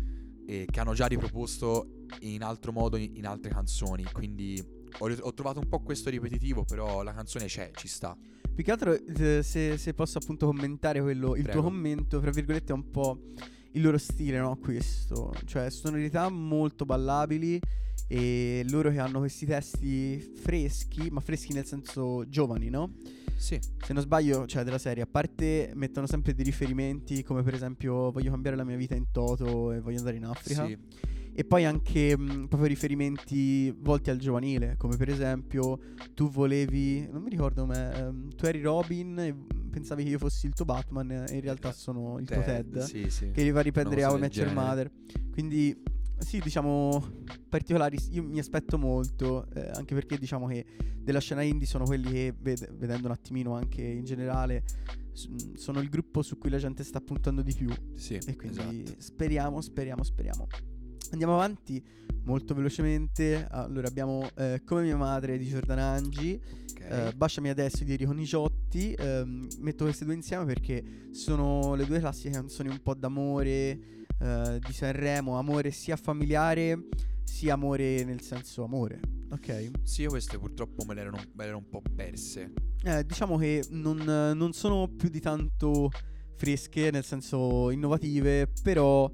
e 0.47 0.65
che 0.71 0.79
hanno 0.79 0.95
già 0.95 1.07
riproposto 1.07 2.05
in 2.21 2.45
altro 2.45 2.71
modo 2.71 2.97
in, 2.97 3.17
in 3.17 3.27
altre 3.27 3.51
canzoni. 3.51 4.05
Quindi 4.13 4.65
ho, 4.99 5.11
ho 5.11 5.35
trovato 5.35 5.59
un 5.59 5.69
po' 5.69 5.83
questo 5.83 6.11
ripetitivo, 6.11 6.63
però 6.63 7.03
la 7.03 7.13
canzone 7.13 7.47
c'è, 7.47 7.73
ci 7.75 7.89
sta. 7.89 8.17
Più 8.55 8.63
che 8.63 8.71
altro, 8.71 8.93
eh, 8.95 9.43
se, 9.43 9.77
se 9.77 9.95
posso 9.95 10.19
appunto 10.19 10.47
commentare 10.47 11.01
quello, 11.01 11.35
il 11.35 11.43
Prego. 11.43 11.61
tuo 11.61 11.69
commento, 11.71 12.21
fra 12.21 12.31
virgolette, 12.31 12.73
è 12.73 12.75
un 12.75 12.91
po' 12.91 13.21
il 13.73 13.83
loro 13.83 13.99
stile, 13.99 14.39
no? 14.39 14.57
Questo, 14.57 15.35
cioè 15.45 15.71
sonorità 15.71 16.29
molto 16.29 16.85
ballabili 16.85 17.61
e 18.07 18.65
loro 18.69 18.91
che 18.91 18.99
hanno 18.99 19.19
questi 19.19 19.47
testi 19.47 20.19
freschi, 20.19 21.09
ma 21.11 21.21
freschi 21.21 21.53
nel 21.53 21.67
senso 21.67 22.29
giovani, 22.29 22.69
no? 22.69 22.93
Sì, 23.37 23.59
Se 23.61 23.93
non 23.93 24.03
sbaglio, 24.03 24.47
cioè 24.47 24.63
della 24.63 24.79
serie, 24.79 25.03
a 25.03 25.07
parte 25.07 25.73
mettono 25.75 26.07
sempre 26.07 26.33
dei 26.35 26.45
riferimenti 26.45 27.23
come 27.25 27.43
per 27.43 27.55
esempio 27.55 28.13
voglio 28.13 28.31
cambiare 28.31 28.57
la 28.57 28.65
mia 28.65 28.77
vita 28.77 28.95
in 28.95 29.11
toto 29.11 29.73
e 29.73 29.81
voglio 29.81 29.99
andare 29.99 30.17
in 30.17 30.25
Africa. 30.25 30.65
sì, 30.65 30.79
E 31.37 31.45
poi 31.45 31.65
anche 31.65 32.17
mh, 32.17 32.47
proprio 32.47 32.69
riferimenti 32.69 33.75
volti 33.81 34.11
al 34.11 34.19
giovanile, 34.19 34.77
come 34.79 34.97
per 34.97 35.09
esempio 35.09 35.79
tu 36.15 36.31
volevi, 36.31 37.09
non 37.11 37.23
mi 37.23 37.31
ricordo 37.31 37.67
me, 37.67 37.93
ehm, 37.93 38.35
tu 38.37 38.47
eri 38.47 38.61
Robin 38.63 39.19
e 39.19 39.35
pensavi 39.69 40.05
che 40.05 40.11
io 40.11 40.19
fossi 40.19 40.47
il 40.47 40.53
tuo 40.53 40.65
Batman 40.65 41.11
e 41.29 41.35
in 41.35 41.41
realtà 41.41 41.73
sono 41.73 42.21
il 42.21 42.27
tuo 42.27 42.41
Ted, 42.41 42.79
Sì, 42.83 43.11
sì. 43.11 43.33
che 43.33 43.51
va 43.51 43.59
a 43.59 43.63
riprendere 43.63 44.03
I 44.03 44.05
cosa 44.05 44.17
Met 44.19 44.37
Your. 44.37 44.53
Mother. 44.53 44.91
Quindi 45.33 45.77
sì, 46.19 46.39
diciamo 46.39 47.05
particolari, 47.49 47.99
io 48.13 48.23
mi 48.23 48.39
aspetto 48.39 48.79
molto, 48.79 49.49
eh, 49.55 49.71
anche 49.75 49.93
perché 49.95 50.17
diciamo 50.17 50.47
che 50.47 50.65
della 50.97 51.19
scena 51.19 51.43
indie 51.43 51.67
sono 51.67 51.85
quelli 51.85 52.13
che, 52.13 52.35
ved- 52.41 52.73
vedendo 52.77 53.09
un 53.09 53.13
attimino 53.13 53.55
anche 53.57 53.83
in 53.83 54.05
generale, 54.05 54.63
s- 55.13 55.27
mh, 55.27 55.55
sono 55.55 55.81
il 55.81 55.89
gruppo 55.89 56.23
su 56.23 56.39
cui 56.39 56.49
la 56.51 56.59
gente 56.59 56.85
sta 56.85 57.01
puntando 57.01 57.43
di 57.43 57.53
più. 57.53 57.69
Sì, 57.97 58.15
E 58.25 58.37
quindi 58.37 58.83
esatto. 58.85 58.95
speriamo, 58.99 59.61
speriamo, 59.61 60.05
speriamo. 60.05 60.47
Andiamo 61.15 61.35
avanti 61.35 61.81
molto 62.25 62.55
velocemente. 62.55 63.47
Allora 63.53 63.87
abbiamo 63.87 64.29
eh, 64.35 64.63
Come 64.65 64.83
mia 64.83 64.97
madre 64.97 65.39
di 65.39 65.47
Giordana 65.47 65.85
Angi, 65.85 66.41
Ok. 66.73 66.81
eh, 66.81 67.13
Baciami 67.15 67.51
adesso 67.51 67.85
di 67.85 67.93
Enrico 67.93 68.11
Niciotti. 68.11 68.93
Ehm, 68.95 69.47
metto 69.61 69.85
queste 69.85 70.05
due 70.05 70.15
insieme 70.15 70.45
perché 70.45 70.83
sono 71.13 71.77
le 71.77 71.87
due 71.87 72.01
classiche 72.01 72.31
canzoni 72.31 72.69
un 72.69 72.81
po' 72.83 72.95
d'amore 72.95 73.79
eh, 74.19 74.59
di 74.67 74.73
Sanremo, 74.73 75.39
amore 75.39 75.71
sia 75.71 75.95
familiare 75.95 76.89
sia 77.23 77.55
amore 77.55 78.03
nel 78.03 78.21
senso 78.21 78.65
amore. 78.65 78.99
Ok? 79.31 79.71
Sì, 79.85 80.03
io 80.03 80.11
queste 80.11 80.37
purtroppo 80.37 80.85
me 80.85 80.95
le 80.95 81.01
erano, 81.01 81.19
me 81.19 81.45
le 81.45 81.49
ero 81.51 81.59
un 81.59 81.69
po' 81.69 81.81
perse. 81.95 82.53
Eh, 82.83 83.07
diciamo 83.07 83.39
che 83.39 83.65
non, 83.71 83.99
non 83.99 84.53
sono 84.53 84.89
più 84.89 85.09
di 85.11 85.21
tanto 85.21 85.91
fresche, 86.35 86.91
nel 86.91 87.05
senso 87.05 87.71
innovative, 87.71 88.51
però 88.65 89.09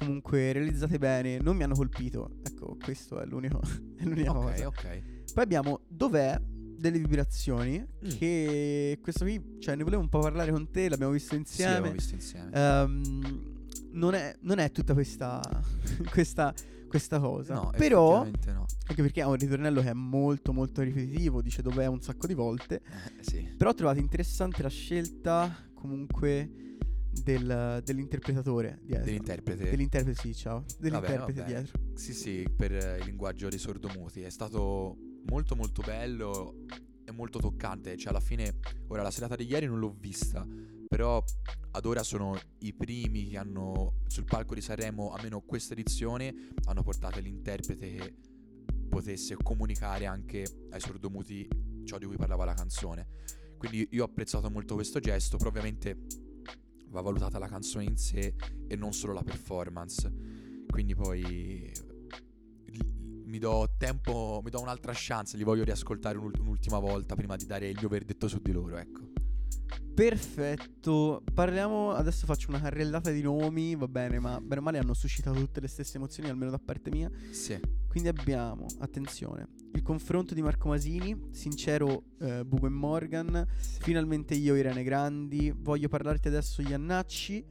comunque 0.00 0.52
realizzate 0.52 0.98
bene, 0.98 1.38
non 1.38 1.56
mi 1.56 1.62
hanno 1.62 1.74
colpito. 1.74 2.38
Ecco, 2.42 2.76
questo 2.82 3.20
è 3.20 3.26
l'unico, 3.26 3.60
è 3.96 4.04
l'unica 4.04 4.30
Ok, 4.36 4.42
cosa. 4.50 4.66
ok. 4.66 5.02
Poi 5.34 5.42
abbiamo 5.44 5.80
Dov'è? 5.88 6.40
delle 6.80 6.98
vibrazioni 6.98 7.78
Mm. 7.78 8.08
che 8.16 8.98
questo 9.02 9.24
qui, 9.24 9.58
cioè 9.60 9.76
ne 9.76 9.84
volevo 9.84 10.00
un 10.00 10.08
po' 10.08 10.20
parlare 10.20 10.50
con 10.50 10.70
te, 10.70 10.88
l'abbiamo 10.88 11.12
visto 11.12 11.34
Sì, 11.34 11.40
insieme. 11.40 11.74
abbiamo 11.76 11.92
visto 11.94 12.14
insieme. 12.14 12.50
Ehm, 12.54 13.66
non, 13.92 14.14
è, 14.14 14.34
non 14.40 14.58
è 14.58 14.70
tutta 14.72 14.94
questa, 14.94 15.42
questa, 16.10 16.54
questa 16.88 17.20
cosa. 17.20 17.52
no, 17.54 17.70
però, 17.76 18.24
no. 18.24 18.64
anche 18.86 19.02
perché 19.02 19.20
ha 19.20 19.28
un 19.28 19.34
ritornello 19.36 19.82
che 19.82 19.90
è 19.90 19.92
molto 19.92 20.54
molto 20.54 20.80
ripetitivo, 20.80 21.42
dice 21.42 21.60
dov'è 21.60 21.84
un 21.84 22.00
sacco 22.00 22.26
di 22.26 22.32
volte. 22.32 22.80
Eh, 23.18 23.22
sì. 23.24 23.42
Però 23.58 23.68
ho 23.70 23.74
trovato 23.74 23.98
interessante 23.98 24.62
la 24.62 24.70
scelta 24.70 25.54
comunque 25.74 26.50
del- 27.12 27.80
dell'interpretatore 27.84 28.80
dietro. 28.82 29.04
Dell'interprete. 29.04 29.70
Dell'interprete, 29.70 30.20
sì, 30.20 30.34
ciao. 30.34 30.64
Dell'interprete 30.78 31.40
vabbè. 31.40 31.44
dietro. 31.44 31.80
Sì, 31.94 32.12
sì, 32.12 32.46
per 32.54 32.72
eh, 32.72 32.98
il 32.98 33.04
linguaggio 33.04 33.48
dei 33.48 33.58
sordomuti. 33.58 34.22
È 34.22 34.30
stato 34.30 34.96
molto 35.28 35.54
molto 35.56 35.82
bello 35.82 36.64
e 37.04 37.12
molto 37.12 37.38
toccante. 37.38 37.96
Cioè, 37.96 38.10
alla 38.10 38.20
fine, 38.20 38.58
ora 38.88 39.02
la 39.02 39.10
serata 39.10 39.36
di 39.36 39.44
ieri 39.44 39.66
non 39.66 39.78
l'ho 39.78 39.94
vista, 39.98 40.46
però 40.88 41.22
ad 41.72 41.84
ora 41.84 42.02
sono 42.02 42.38
i 42.60 42.72
primi 42.72 43.28
che 43.28 43.38
hanno 43.38 44.00
sul 44.06 44.24
palco 44.24 44.54
di 44.54 44.60
Sanremo, 44.60 45.12
almeno 45.12 45.40
questa 45.40 45.72
edizione, 45.72 46.34
hanno 46.64 46.82
portato 46.82 47.20
l'interprete 47.20 47.90
che 47.90 48.14
potesse 48.88 49.36
comunicare 49.36 50.06
anche 50.06 50.44
ai 50.70 50.80
sordomuti 50.80 51.48
ciò 51.84 51.96
di 51.98 52.06
cui 52.06 52.16
parlava 52.16 52.44
la 52.44 52.54
canzone. 52.54 53.06
Quindi 53.56 53.86
io 53.92 54.02
ho 54.02 54.06
apprezzato 54.06 54.50
molto 54.50 54.74
questo 54.74 55.00
gesto, 55.00 55.36
però 55.36 55.50
ovviamente 55.50 55.96
va 56.90 57.00
valutata 57.00 57.38
la 57.38 57.48
canzone 57.48 57.84
in 57.84 57.96
sé 57.96 58.34
e 58.66 58.76
non 58.76 58.92
solo 58.92 59.12
la 59.12 59.22
performance. 59.22 60.12
Quindi 60.68 60.94
poi 60.94 61.72
mi 63.24 63.38
do 63.38 63.74
tempo, 63.78 64.40
mi 64.42 64.50
do 64.50 64.60
un'altra 64.60 64.92
chance, 64.94 65.36
li 65.36 65.44
voglio 65.44 65.64
riascoltare 65.64 66.18
un'ul- 66.18 66.38
un'ultima 66.40 66.78
volta 66.78 67.14
prima 67.14 67.36
di 67.36 67.46
dare 67.46 67.68
il 67.68 67.76
mio 67.78 67.88
verdetto 67.88 68.28
su 68.28 68.40
di 68.40 68.52
loro, 68.52 68.76
ecco. 68.76 69.08
Perfetto. 69.94 71.22
Parliamo. 71.32 71.90
Adesso 71.90 72.26
faccio 72.26 72.48
una 72.48 72.60
carrellata 72.60 73.10
di 73.10 73.22
nomi. 73.22 73.76
Va 73.76 73.86
bene, 73.86 74.18
ma 74.18 74.40
bene 74.40 74.60
o 74.60 74.64
male 74.64 74.78
hanno 74.78 74.94
suscitato 74.94 75.38
tutte 75.38 75.60
le 75.60 75.68
stesse 75.68 75.96
emozioni, 75.96 76.28
almeno 76.28 76.50
da 76.50 76.58
parte 76.58 76.90
mia. 76.90 77.10
Sì. 77.30 77.58
Quindi 77.90 78.08
abbiamo, 78.08 78.66
attenzione, 78.78 79.48
il 79.72 79.82
confronto 79.82 80.32
di 80.32 80.42
Marco 80.42 80.68
Masini, 80.68 81.30
sincero 81.32 82.04
eh, 82.20 82.44
Bugo 82.44 82.66
e 82.66 82.70
Morgan, 82.70 83.44
finalmente 83.80 84.34
io 84.34 84.54
Irene 84.54 84.84
Grandi, 84.84 85.52
voglio 85.54 85.88
parlarti 85.88 86.28
adesso 86.28 86.62
Iannacci, 86.62 87.44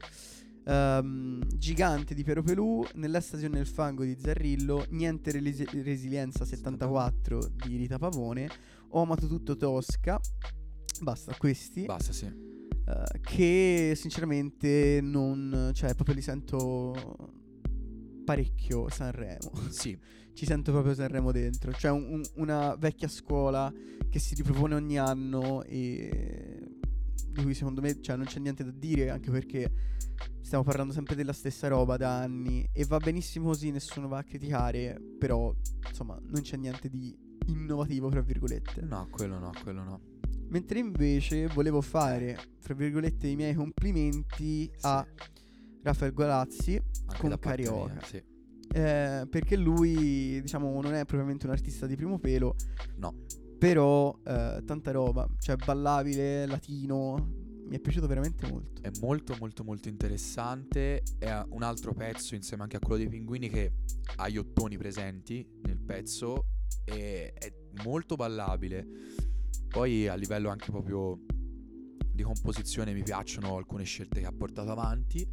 ehm, 0.65 1.41
Gigante 1.57 2.15
di 2.15 2.23
Piero 2.23 2.41
Pelù, 2.41 2.81
Nell'estasi 2.93 3.43
o 3.43 3.49
nel 3.49 3.67
fango 3.67 4.05
di 4.05 4.15
Zarrillo, 4.17 4.85
Niente 4.91 5.31
relisi- 5.31 5.67
resilienza 5.83 6.45
74 6.45 7.51
di 7.61 7.75
Rita 7.75 7.97
Pavone, 7.97 8.49
Ho 8.91 9.01
amato 9.01 9.27
tutto 9.27 9.57
Tosca, 9.57 10.17
basta 11.01 11.35
questi, 11.37 11.83
Basta, 11.83 12.13
sì. 12.13 12.27
eh, 12.27 13.19
che 13.19 13.91
sinceramente 13.93 14.99
non, 15.03 15.71
cioè 15.73 15.93
proprio 15.95 16.15
li 16.15 16.21
sento 16.21 17.33
parecchio 18.29 18.87
Sanremo 18.89 19.51
Sì, 19.69 19.97
ci 20.33 20.45
sento 20.45 20.71
proprio 20.71 20.93
Sanremo 20.93 21.31
dentro. 21.31 21.71
Cioè 21.73 21.89
un- 21.89 22.05
un- 22.11 22.23
una 22.35 22.75
vecchia 22.75 23.07
scuola 23.07 23.73
che 24.07 24.19
si 24.19 24.35
ripropone 24.35 24.75
ogni 24.75 24.99
anno 24.99 25.63
e 25.63 26.69
di 27.31 27.41
cui 27.43 27.55
secondo 27.55 27.81
me 27.81 27.99
cioè, 28.01 28.15
non 28.17 28.25
c'è 28.25 28.37
niente 28.39 28.63
da 28.63 28.71
dire 28.71 29.09
anche 29.09 29.31
perché 29.31 29.71
stiamo 30.41 30.63
parlando 30.63 30.93
sempre 30.93 31.15
della 31.15 31.33
stessa 31.33 31.67
roba 31.69 31.97
da 31.97 32.19
anni 32.21 32.67
e 32.71 32.85
va 32.85 32.97
benissimo 32.97 33.47
così, 33.47 33.71
nessuno 33.71 34.07
va 34.07 34.19
a 34.19 34.23
criticare, 34.23 34.99
però 35.17 35.51
insomma 35.87 36.19
non 36.21 36.41
c'è 36.41 36.57
niente 36.57 36.87
di 36.87 37.17
innovativo, 37.47 38.11
fra 38.11 38.21
virgolette. 38.21 38.81
no, 38.83 39.07
quello 39.09 39.39
no, 39.39 39.51
quello 39.63 39.83
no. 39.83 40.01
Mentre 40.49 40.77
invece 40.79 41.47
volevo 41.47 41.81
fare, 41.81 42.37
fra 42.59 42.75
virgolette, 42.75 43.27
i 43.27 43.35
miei 43.35 43.53
complimenti 43.55 44.71
a 44.81 45.03
Raffaele 45.81 46.13
Gualazzi 46.13 46.81
con 47.17 47.29
mia, 47.29 47.39
Carioca. 47.39 48.03
sì. 48.03 48.17
eh, 48.73 49.27
perché 49.29 49.55
lui, 49.55 50.41
diciamo, 50.41 50.81
non 50.81 50.93
è 50.93 51.05
propriamente 51.05 51.45
un 51.45 51.51
artista 51.51 51.85
di 51.85 51.95
primo 51.95 52.19
pelo, 52.19 52.55
No, 52.97 53.25
però 53.57 54.17
eh, 54.25 54.61
tanta 54.65 54.91
roba, 54.91 55.27
cioè 55.39 55.55
ballabile, 55.55 56.45
latino, 56.45 57.47
mi 57.69 57.75
è 57.75 57.79
piaciuto 57.79 58.07
veramente 58.07 58.47
molto. 58.49 58.81
è 58.81 58.89
molto 58.99 59.35
molto 59.39 59.63
molto 59.63 59.89
interessante. 59.89 61.03
È 61.17 61.31
un 61.49 61.61
altro 61.61 61.93
pezzo 61.93 62.35
insieme 62.35 62.63
anche 62.63 62.77
a 62.77 62.79
quello 62.79 62.97
dei 62.97 63.07
pinguini 63.07 63.49
che 63.49 63.73
ha 64.15 64.27
gli 64.27 64.37
ottoni 64.37 64.77
presenti 64.77 65.47
nel 65.63 65.79
pezzo 65.79 66.45
e 66.83 67.33
è 67.33 67.53
molto 67.83 68.15
ballabile. 68.15 68.87
Poi 69.67 70.07
a 70.07 70.15
livello 70.15 70.49
anche 70.49 70.71
proprio 70.71 71.19
di 72.11 72.23
composizione 72.23 72.91
mi 72.91 73.03
piacciono 73.03 73.55
alcune 73.55 73.83
scelte 73.83 74.21
che 74.21 74.25
ha 74.25 74.33
portato 74.33 74.71
avanti 74.71 75.25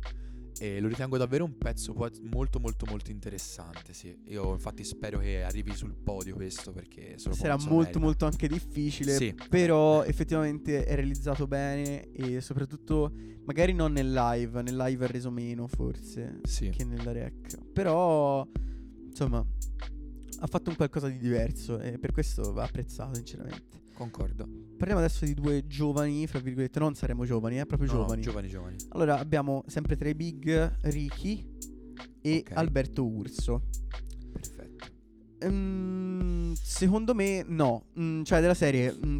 e 0.58 0.80
lo 0.80 0.88
ritengo 0.88 1.16
davvero 1.18 1.44
un 1.44 1.58
pezzo 1.58 1.92
molto 2.22 2.58
molto 2.58 2.86
molto 2.86 3.10
interessante, 3.10 3.92
sì. 3.92 4.16
Io 4.28 4.52
infatti 4.52 4.84
spero 4.84 5.18
che 5.18 5.42
arrivi 5.42 5.74
sul 5.74 5.94
podio 5.94 6.34
questo 6.34 6.72
perché 6.72 7.18
se 7.18 7.28
lo 7.28 7.34
Sarà 7.34 7.56
molto 7.56 7.74
merita. 7.76 7.98
molto 7.98 8.24
anche 8.26 8.48
difficile, 8.48 9.14
Sì. 9.16 9.34
però 9.48 10.02
effettivamente 10.04 10.84
è 10.84 10.94
realizzato 10.94 11.46
bene 11.46 12.10
e 12.12 12.40
soprattutto 12.40 13.12
magari 13.44 13.72
non 13.74 13.92
nel 13.92 14.10
live, 14.12 14.62
nel 14.62 14.76
live 14.76 15.04
è 15.04 15.08
reso 15.08 15.30
meno 15.30 15.66
forse 15.66 16.40
Sì. 16.44 16.70
che 16.70 16.84
nella 16.84 17.12
rec, 17.12 17.58
però 17.72 18.46
insomma 19.08 19.44
ha 20.38 20.46
fatto 20.46 20.70
un 20.70 20.76
qualcosa 20.76 21.08
di 21.08 21.18
diverso 21.18 21.78
e 21.78 21.98
per 21.98 22.12
questo 22.12 22.52
va 22.52 22.64
apprezzato 22.64 23.14
sinceramente. 23.14 23.84
Concordo. 23.96 24.46
Parliamo 24.76 25.00
adesso 25.00 25.24
di 25.24 25.32
due 25.32 25.66
giovani, 25.66 26.26
fra 26.26 26.38
virgolette, 26.38 26.78
non 26.78 26.94
saremo 26.94 27.24
giovani, 27.24 27.58
eh, 27.60 27.64
proprio 27.66 27.88
No, 27.90 27.94
no, 27.94 28.02
giovani. 28.04 28.22
giovani, 28.22 28.48
giovani. 28.48 28.76
Allora 28.90 29.18
abbiamo 29.18 29.64
sempre 29.66 29.96
tra 29.96 30.08
i 30.08 30.14
big 30.14 30.76
Ricky 30.82 31.44
e 32.20 32.44
Ok. 32.46 32.56
Alberto 32.56 33.06
Urso. 33.06 33.62
Perfetto. 34.30 34.84
Ehm, 35.38 36.52
secondo 36.54 37.14
me 37.14 37.42
no, 37.46 37.86
Mm, 37.98 38.22
cioè 38.22 38.40
della 38.42 38.52
serie 38.54 38.92
mm, 38.94 39.18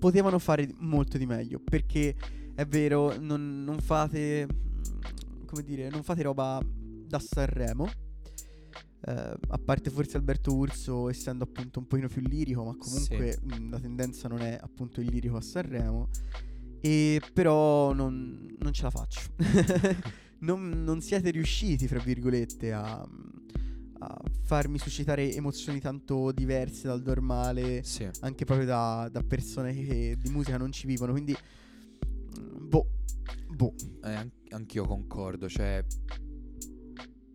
potevano 0.00 0.38
fare 0.40 0.68
molto 0.78 1.16
di 1.18 1.26
meglio 1.26 1.60
perché 1.60 2.14
è 2.54 2.66
vero, 2.66 3.16
non, 3.18 3.62
non 3.62 3.78
fate, 3.78 4.44
mm, 4.46 5.44
come 5.46 5.62
dire, 5.62 5.88
non 5.88 6.02
fate 6.02 6.22
roba 6.22 6.60
da 7.06 7.20
Sanremo. 7.20 7.88
Eh, 9.06 9.12
a 9.48 9.58
parte 9.64 9.90
forse 9.90 10.16
Alberto 10.16 10.54
Urso 10.54 11.08
essendo 11.08 11.44
appunto 11.44 11.78
un 11.78 11.86
pochino 11.86 12.08
più 12.08 12.20
lirico, 12.22 12.64
ma 12.64 12.74
comunque 12.76 13.38
mm, 13.44 13.70
la 13.70 13.78
tendenza 13.78 14.28
non 14.28 14.40
è 14.40 14.58
appunto 14.60 15.00
il 15.00 15.08
lirico 15.08 15.36
a 15.36 15.40
Sanremo. 15.40 16.08
E 16.80 17.20
però 17.32 17.92
non, 17.92 18.54
non 18.58 18.72
ce 18.72 18.82
la 18.82 18.90
faccio. 18.90 19.20
non, 20.40 20.82
non 20.84 21.00
siete 21.00 21.30
riusciti, 21.30 21.88
fra 21.88 21.98
virgolette, 21.98 22.72
a, 22.72 23.00
a 24.00 24.20
farmi 24.44 24.78
suscitare 24.78 25.32
emozioni 25.34 25.80
tanto 25.80 26.30
diverse 26.32 26.86
dal 26.86 27.02
normale, 27.02 27.82
Sì. 27.82 28.08
anche 28.20 28.44
proprio 28.44 28.66
da, 28.66 29.08
da 29.10 29.22
persone 29.22 29.74
che 29.74 30.16
di 30.20 30.28
musica 30.30 30.56
non 30.56 30.70
ci 30.72 30.86
vivono. 30.86 31.12
Quindi, 31.12 31.36
mm, 32.38 32.68
boh, 32.68 32.86
boh. 33.48 33.74
Eh, 34.04 34.14
an- 34.14 34.30
anch'io 34.50 34.84
concordo, 34.84 35.48
cioè 35.48 35.84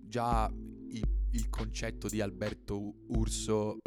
già 0.07 0.49
il, 0.89 1.07
il 1.33 1.49
concetto 1.49 2.07
di 2.07 2.21
Alberto 2.21 2.95
Urso 3.07 3.79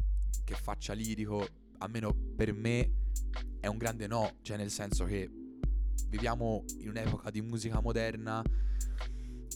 che 0.45 0.55
faccia 0.55 0.93
lirico, 0.93 1.47
almeno 1.79 2.15
per 2.37 2.53
me, 2.53 3.05
è 3.61 3.67
un 3.67 3.79
grande 3.79 4.07
no, 4.07 4.37
cioè 4.43 4.57
nel 4.57 4.71
senso 4.71 5.05
che 5.05 5.29
viviamo 6.09 6.65
in 6.79 6.89
un'epoca 6.91 7.31
di 7.31 7.41
musica 7.41 7.81
moderna 7.81 8.43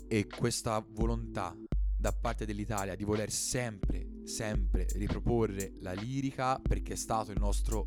e 0.08 0.26
questa 0.26 0.84
volontà 0.90 1.56
da 1.96 2.12
parte 2.12 2.46
dell'Italia 2.46 2.96
di 2.96 3.04
voler 3.04 3.30
sempre, 3.30 4.22
sempre 4.24 4.86
riproporre 4.94 5.74
la 5.80 5.92
lirica 5.92 6.58
perché 6.58 6.94
è 6.94 6.96
stato 6.96 7.30
il 7.30 7.38
nostro 7.38 7.86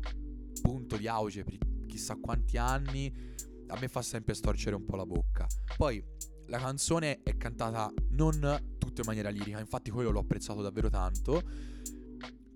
punto 0.62 0.96
di 0.96 1.08
auge 1.08 1.44
per 1.44 1.58
chissà 1.86 2.16
quanti 2.16 2.56
anni, 2.56 3.12
a 3.68 3.78
me 3.78 3.88
fa 3.88 4.02
sempre 4.02 4.34
storcere 4.34 4.76
un 4.76 4.84
po' 4.84 4.96
la 4.96 5.06
bocca. 5.06 5.46
Poi 5.76 6.02
la 6.46 6.58
canzone 6.58 7.22
è 7.22 7.36
cantata 7.36 7.92
non 8.10 8.74
tutta 8.78 9.00
in 9.00 9.06
maniera 9.06 9.28
lirica, 9.30 9.58
infatti 9.58 9.90
quello 9.90 10.10
l'ho 10.10 10.20
apprezzato 10.20 10.62
davvero 10.62 10.88
tanto, 10.88 11.42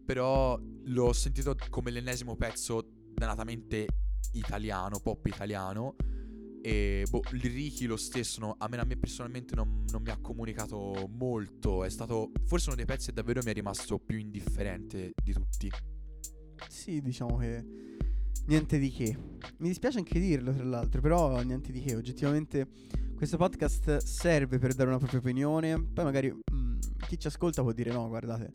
però 0.04 0.59
l'ho 0.85 1.12
sentito 1.12 1.54
come 1.68 1.90
l'ennesimo 1.90 2.37
pezzo 2.37 2.87
dannatamente 3.14 3.87
italiano, 4.33 5.00
pop 5.00 5.26
italiano. 5.26 5.97
E 6.61 7.04
boh, 7.09 7.23
Ricky 7.30 7.87
lo 7.87 7.97
stesso, 7.97 8.40
no, 8.40 8.54
a, 8.59 8.68
me, 8.68 8.78
a 8.78 8.85
me 8.85 8.97
personalmente 8.97 9.54
non, 9.54 9.85
non 9.90 10.02
mi 10.02 10.11
ha 10.11 10.18
comunicato 10.18 11.09
molto. 11.11 11.85
È 11.85 11.88
stato 11.88 12.33
forse 12.47 12.68
uno 12.68 12.76
dei 12.76 12.85
pezzi 12.85 13.07
che 13.07 13.12
davvero 13.12 13.40
mi 13.45 13.50
è 13.50 13.54
rimasto 13.54 13.99
più 13.99 14.18
indifferente 14.18 15.12
di 15.23 15.33
tutti. 15.33 15.71
Sì, 16.68 17.00
diciamo 17.00 17.37
che 17.37 17.64
niente 18.49 18.78
di 18.78 18.90
che. 18.90 19.17
Mi 19.59 19.69
dispiace 19.69 19.99
anche 19.99 20.19
dirlo, 20.19 20.52
tra 20.52 20.64
l'altro, 20.64 21.00
però 21.00 21.40
niente 21.43 21.71
di 21.71 21.81
che. 21.81 21.95
Oggettivamente 21.95 22.67
questo 23.14 23.37
podcast 23.37 23.99
serve 23.99 24.59
per 24.59 24.75
dare 24.75 24.88
una 24.88 24.99
propria 24.99 25.21
opinione. 25.21 25.81
Poi 25.81 26.05
magari 26.05 26.31
mm, 26.31 26.78
chi 27.07 27.19
ci 27.19 27.26
ascolta 27.26 27.62
può 27.62 27.73
dire 27.73 27.93
no, 27.93 28.09
guardate, 28.09 28.52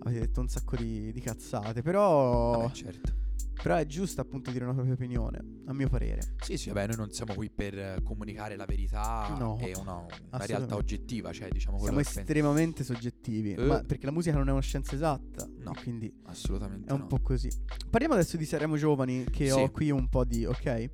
avete 0.00 0.20
detto 0.20 0.40
un 0.40 0.48
sacco 0.48 0.76
di, 0.76 1.12
di 1.12 1.20
cazzate, 1.20 1.82
però, 1.82 2.60
Vabbè, 2.60 2.72
certo. 2.72 3.12
Però 3.62 3.76
è 3.76 3.86
giusto 3.86 4.20
appunto 4.20 4.50
dire 4.50 4.64
una 4.64 4.72
propria 4.72 4.94
opinione, 4.94 5.38
a 5.66 5.72
mio 5.72 5.88
parere. 5.88 6.34
Sì, 6.42 6.56
sì, 6.56 6.68
vabbè, 6.68 6.88
noi 6.88 6.96
non 6.96 7.10
siamo 7.12 7.34
qui 7.34 7.50
per 7.50 7.78
eh, 7.78 8.00
comunicare 8.02 8.56
la 8.56 8.64
verità 8.64 9.36
No, 9.38 9.58
e 9.60 9.74
una, 9.76 9.96
una 10.32 10.46
realtà 10.46 10.76
oggettiva, 10.76 11.32
cioè 11.32 11.48
diciamo 11.50 11.76
quello 11.78 11.92
Siamo 11.92 11.98
che 12.00 12.04
penso. 12.14 12.20
estremamente 12.20 12.84
soggettivi, 12.84 13.52
Eh. 13.54 13.64
ma 13.64 13.82
perché 13.84 14.06
la 14.06 14.12
musica 14.12 14.36
non 14.36 14.48
è 14.48 14.52
una 14.52 14.60
scienza 14.62 14.94
esatta, 14.94 15.46
No. 15.58 15.72
quindi 15.82 16.12
Assolutamente 16.24 16.88
È 16.88 16.92
un 16.92 17.00
no. 17.00 17.06
po' 17.06 17.20
così. 17.20 17.50
Parliamo 17.90 18.14
adesso 18.14 18.36
di 18.36 18.44
Saremo 18.44 18.76
Giovani, 18.76 19.24
che 19.24 19.46
Sì. 19.46 19.52
ho 19.58 19.70
qui 19.70 19.90
un 19.90 20.08
po' 20.08 20.24
di, 20.24 20.44
ok? 20.44 20.90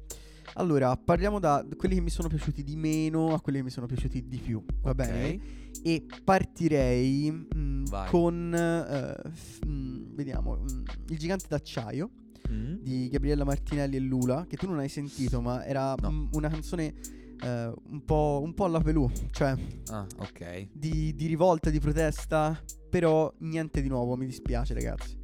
Allora, 0.55 0.97
parliamo 0.97 1.39
da 1.39 1.67
quelli 1.77 1.97
che 1.97 2.01
mi 2.01 2.09
sono 2.11 2.29
piaciuti 2.29 2.63
di 2.63 2.77
meno 2.77 3.35
a 3.35 3.41
quelli 3.41 3.59
che 3.59 3.65
mi 3.65 3.71
sono 3.71 3.87
piaciuti 3.87 4.27
di 4.27 4.39
più, 4.39 4.65
va 4.81 4.91
Ok. 4.91 4.97
bene? 4.97 5.41
E 5.83 6.07
partirei 6.25 7.31
mm, 7.55 7.85
Vai. 7.87 8.09
con, 8.11 8.55
eh, 8.55 9.29
f- 9.31 9.59
mm, 9.67 10.15
vediamo, 10.15 10.57
mm, 10.59 10.83
Il 11.09 11.19
gigante 11.19 11.45
d'acciaio 11.49 12.11
Mm? 12.51 12.75
di 12.81 13.09
Gabriella 13.09 13.45
Martinelli 13.45 13.97
e 13.97 14.01
Lula, 14.01 14.47
che 14.49 14.57
tu 14.57 14.67
non 14.69 14.79
hai 14.79 14.89
sentito, 14.89 15.41
ma 15.41 15.65
era 15.65 15.95
No. 16.01 16.11
mm, 16.11 16.27
una 16.33 16.49
canzone 16.49 16.95
eh, 17.43 17.73
un, 17.91 18.05
po', 18.05 18.41
un 18.43 18.55
po' 18.55 18.65
alla 18.65 18.81
pelù, 18.81 19.11
cioè 19.33 19.55
Ah, 19.89 20.07
ok. 20.19 20.69
di, 20.73 21.15
di 21.15 21.27
rivolta, 21.27 21.71
di 21.71 21.81
protesta, 21.81 22.59
però 22.89 23.33
niente 23.41 23.83
di 23.83 23.89
nuovo, 23.89 24.17
mi 24.17 24.27
dispiace 24.27 24.75
ragazzi. 24.75 25.17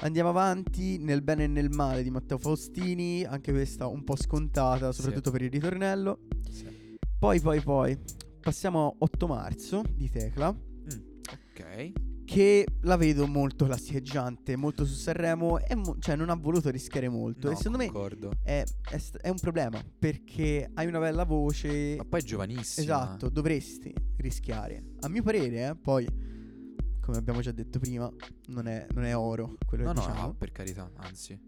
Andiamo 0.00 0.28
avanti 0.30 0.98
nel 0.98 1.22
bene 1.22 1.44
e 1.44 1.46
nel 1.46 1.70
male 1.70 2.02
di 2.02 2.10
Matteo 2.10 2.36
Faustini, 2.38 3.24
anche 3.24 3.52
questa 3.52 3.86
un 3.86 4.04
po' 4.04 4.16
scontata, 4.16 4.92
Sì. 4.92 5.00
soprattutto 5.00 5.30
per 5.30 5.42
il 5.42 5.50
ritornello. 5.50 6.18
Sì. 6.50 6.98
Poi, 7.18 7.40
poi, 7.40 7.60
poi, 7.62 7.98
passiamo 8.40 8.86
a 8.88 8.94
8 8.98 9.26
marzo 9.26 9.82
di 9.94 10.10
Tecla, 10.10 10.52
Mm, 10.52 11.00
ok. 11.32 11.92
Che 12.26 12.66
la 12.82 12.96
vedo 12.96 13.26
molto 13.26 13.64
classicheggiante, 13.64 14.56
molto 14.56 14.84
su 14.84 14.94
Sanremo, 14.94 15.58
e 15.60 15.74
mo- 15.74 15.96
cioè 15.98 16.16
non 16.16 16.28
ha 16.28 16.34
voluto 16.34 16.68
rischiare 16.70 17.08
molto. 17.08 17.46
No, 17.48 17.52
e 17.54 17.56
secondo 17.56 17.78
me 17.78 17.86
concordo. 17.86 18.32
è, 18.42 18.64
è 18.90 18.98
st- 18.98 19.16
è 19.18 19.28
un 19.30 19.38
problema, 19.38 19.82
perché 19.98 20.68
hai 20.74 20.86
una 20.86 20.98
bella 20.98 21.24
voce, 21.24 21.94
Ma 21.96 22.04
poi 22.04 22.20
è 22.20 22.22
giovanissima. 22.24 22.84
Esatto, 22.84 23.28
dovresti 23.30 23.94
rischiare. 24.18 24.82
A 25.00 25.08
mio 25.08 25.22
parere, 25.22 25.68
eh, 25.68 25.76
poi, 25.76 26.04
come 27.00 27.16
abbiamo 27.16 27.40
già 27.40 27.52
detto 27.52 27.78
prima, 27.78 28.10
non 28.48 28.66
è, 28.66 28.86
non 28.92 29.04
è 29.04 29.16
oro 29.16 29.54
quello 29.64 29.84
No, 29.84 29.92
che 29.92 30.00
no, 30.00 30.06
diciamo. 30.06 30.26
no, 30.26 30.34
per 30.34 30.50
carità, 30.52 30.90
anzi. 30.96 31.38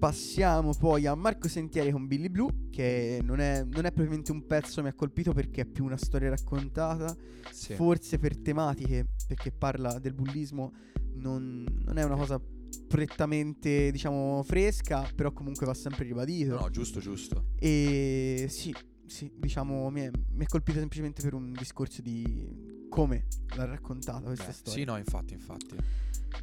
Passiamo 0.00 0.72
poi 0.72 1.04
a 1.04 1.14
Marco 1.14 1.46
Sentieri 1.46 1.90
con 1.90 2.06
Billy 2.06 2.30
Blue, 2.30 2.70
che 2.70 3.20
non 3.22 3.38
è, 3.38 3.62
non 3.64 3.84
è 3.84 3.92
propriamente 3.92 4.32
un 4.32 4.46
pezzo, 4.46 4.80
mi 4.80 4.88
ha 4.88 4.94
colpito 4.94 5.34
perché 5.34 5.60
è 5.60 5.66
più 5.66 5.84
una 5.84 5.98
storia 5.98 6.30
raccontata. 6.30 7.14
Sì. 7.50 7.74
Forse 7.74 8.18
per 8.18 8.38
tematiche, 8.38 9.08
perché 9.26 9.52
parla 9.52 9.98
del 9.98 10.14
bullismo, 10.14 10.72
non, 11.16 11.66
non 11.84 11.98
è 11.98 12.02
una 12.02 12.16
cosa 12.16 12.40
prettamente, 12.88 13.90
diciamo, 13.90 14.42
fresca, 14.42 15.06
però 15.14 15.32
comunque 15.32 15.66
va 15.66 15.74
sempre 15.74 16.04
ribadito. 16.04 16.54
No, 16.54 16.60
no, 16.60 16.70
giusto, 16.70 16.98
giusto. 17.00 17.48
E 17.58 18.46
sì, 18.48 18.74
sì, 19.04 19.30
diciamo, 19.36 19.90
mi 19.90 20.00
è, 20.00 20.10
mi 20.30 20.44
è 20.44 20.46
colpito 20.46 20.78
semplicemente 20.78 21.20
per 21.20 21.34
un 21.34 21.52
discorso 21.52 22.00
di 22.00 22.86
come 22.88 23.26
l'ha 23.54 23.66
raccontata 23.66 24.22
questa 24.22 24.46
Beh, 24.46 24.52
storia. 24.52 24.78
sì, 24.80 24.84
no, 24.84 24.96
infatti, 24.96 25.34
infatti. 25.34 25.76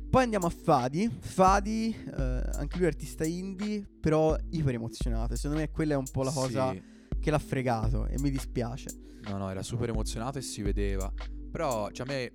Poi 0.09 0.23
andiamo 0.23 0.47
a 0.47 0.49
Fadi. 0.49 1.09
Fadi, 1.09 1.93
eh, 1.95 2.21
anche 2.53 2.77
lui 2.77 2.85
è 2.85 2.87
artista 2.87 3.25
indie, 3.25 3.85
però 3.99 4.35
iper 4.51 4.75
emozionato. 4.75 5.35
Secondo 5.35 5.57
me 5.61 5.69
quella 5.71 5.93
è 5.93 5.97
un 5.97 6.09
po' 6.11 6.23
la 6.23 6.31
cosa 6.31 6.71
Sì. 6.71 6.81
che 7.19 7.31
l'ha 7.31 7.39
fregato 7.39 8.05
e 8.07 8.19
mi 8.19 8.29
dispiace. 8.29 8.89
No, 9.29 9.37
no, 9.37 9.49
era 9.49 9.61
super 9.63 9.89
emozionato 9.89 10.37
e 10.37 10.41
si 10.41 10.61
vedeva. 10.61 11.11
Però, 11.51 11.89
cioè, 11.91 12.07
a 12.07 12.09
me 12.11 12.31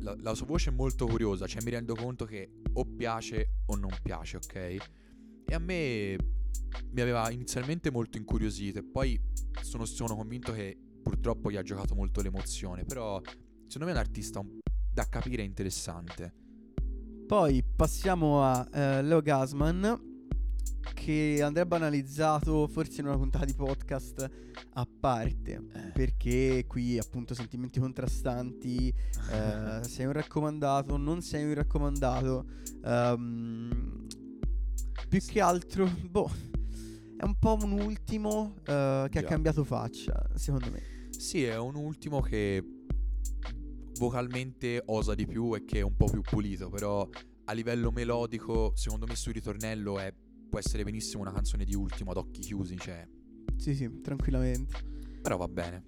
la, 0.00 0.16
la 0.20 0.34
sua 0.34 0.46
voce 0.46 0.70
è 0.70 0.72
molto 0.72 1.06
curiosa. 1.06 1.46
Cioè, 1.46 1.62
mi 1.62 1.70
rendo 1.70 1.94
conto 1.94 2.24
che 2.24 2.50
o 2.72 2.84
piace 2.84 3.46
o 3.66 3.76
non 3.76 3.90
piace, 4.02 4.36
ok? 4.38 4.54
E 5.46 5.54
a 5.54 5.58
me 5.58 6.16
mi 6.90 7.00
aveva 7.00 7.30
inizialmente 7.30 7.90
molto 7.90 8.18
incuriosito. 8.18 8.78
E 8.80 8.84
poi 8.84 9.20
sono, 9.62 9.84
sono 9.84 10.16
convinto 10.16 10.52
che 10.52 10.76
purtroppo 11.02 11.50
gli 11.50 11.56
ha 11.56 11.62
giocato 11.62 11.94
molto 11.94 12.20
l'emozione. 12.22 12.84
Però, 12.84 13.20
secondo 13.66 13.84
me 13.84 13.90
è 13.90 13.94
un 13.94 13.96
artista 14.00 14.40
un- 14.40 14.58
da 14.92 15.08
capire 15.08 15.42
interessante. 15.42 16.34
Poi 17.26 17.64
passiamo 17.64 18.42
a 18.44 18.68
eh, 18.70 19.02
Leo 19.02 19.22
Gasman, 19.22 20.12
che 20.92 21.40
andrebbe 21.42 21.74
analizzato 21.74 22.68
forse 22.68 23.00
in 23.00 23.06
una 23.06 23.16
puntata 23.16 23.46
di 23.46 23.54
podcast 23.54 24.30
a 24.74 24.86
parte. 25.00 25.52
Eh. 25.72 25.90
Perché 25.92 26.66
qui 26.68 26.98
appunto 26.98 27.34
sentimenti 27.34 27.80
contrastanti, 27.80 28.88
eh, 29.30 29.80
sei 29.84 30.04
un 30.04 30.12
raccomandato, 30.12 30.98
non 30.98 31.22
sei 31.22 31.44
un 31.44 31.54
raccomandato. 31.54 32.44
ehm, 32.84 34.06
più 35.08 35.20
che 35.20 35.40
altro, 35.40 35.90
boh, 36.10 36.30
è 37.16 37.24
un 37.24 37.36
po' 37.38 37.56
un 37.62 37.72
ultimo 37.80 38.56
eh, 38.64 39.06
che 39.10 39.18
ha 39.18 39.22
Già. 39.22 39.28
cambiato 39.28 39.64
faccia, 39.64 40.28
secondo 40.34 40.70
me. 40.70 41.08
Sì, 41.10 41.44
è 41.44 41.56
un 41.56 41.76
ultimo 41.76 42.20
che 42.20 42.62
vocalmente 43.98 44.82
osa 44.86 45.14
di 45.14 45.26
più 45.26 45.54
e 45.54 45.64
che 45.64 45.78
è 45.78 45.82
un 45.82 45.96
po' 45.96 46.06
più 46.06 46.20
pulito, 46.20 46.68
però 46.70 47.08
a 47.46 47.52
livello 47.52 47.90
melodico, 47.90 48.72
secondo 48.74 49.06
me 49.06 49.14
sul 49.16 49.32
ritornello 49.34 49.98
è- 49.98 50.12
può 50.48 50.58
essere 50.58 50.84
benissimo 50.84 51.22
una 51.22 51.32
canzone 51.32 51.64
di 51.64 51.74
ultimo 51.74 52.10
ad 52.12 52.16
occhi 52.16 52.40
chiusi, 52.40 52.76
cioè, 52.78 53.06
Sì, 53.56 53.74
sì, 53.74 54.00
tranquillamente. 54.00 54.72
però 55.20 55.36
va 55.36 55.48
bene. 55.48 55.82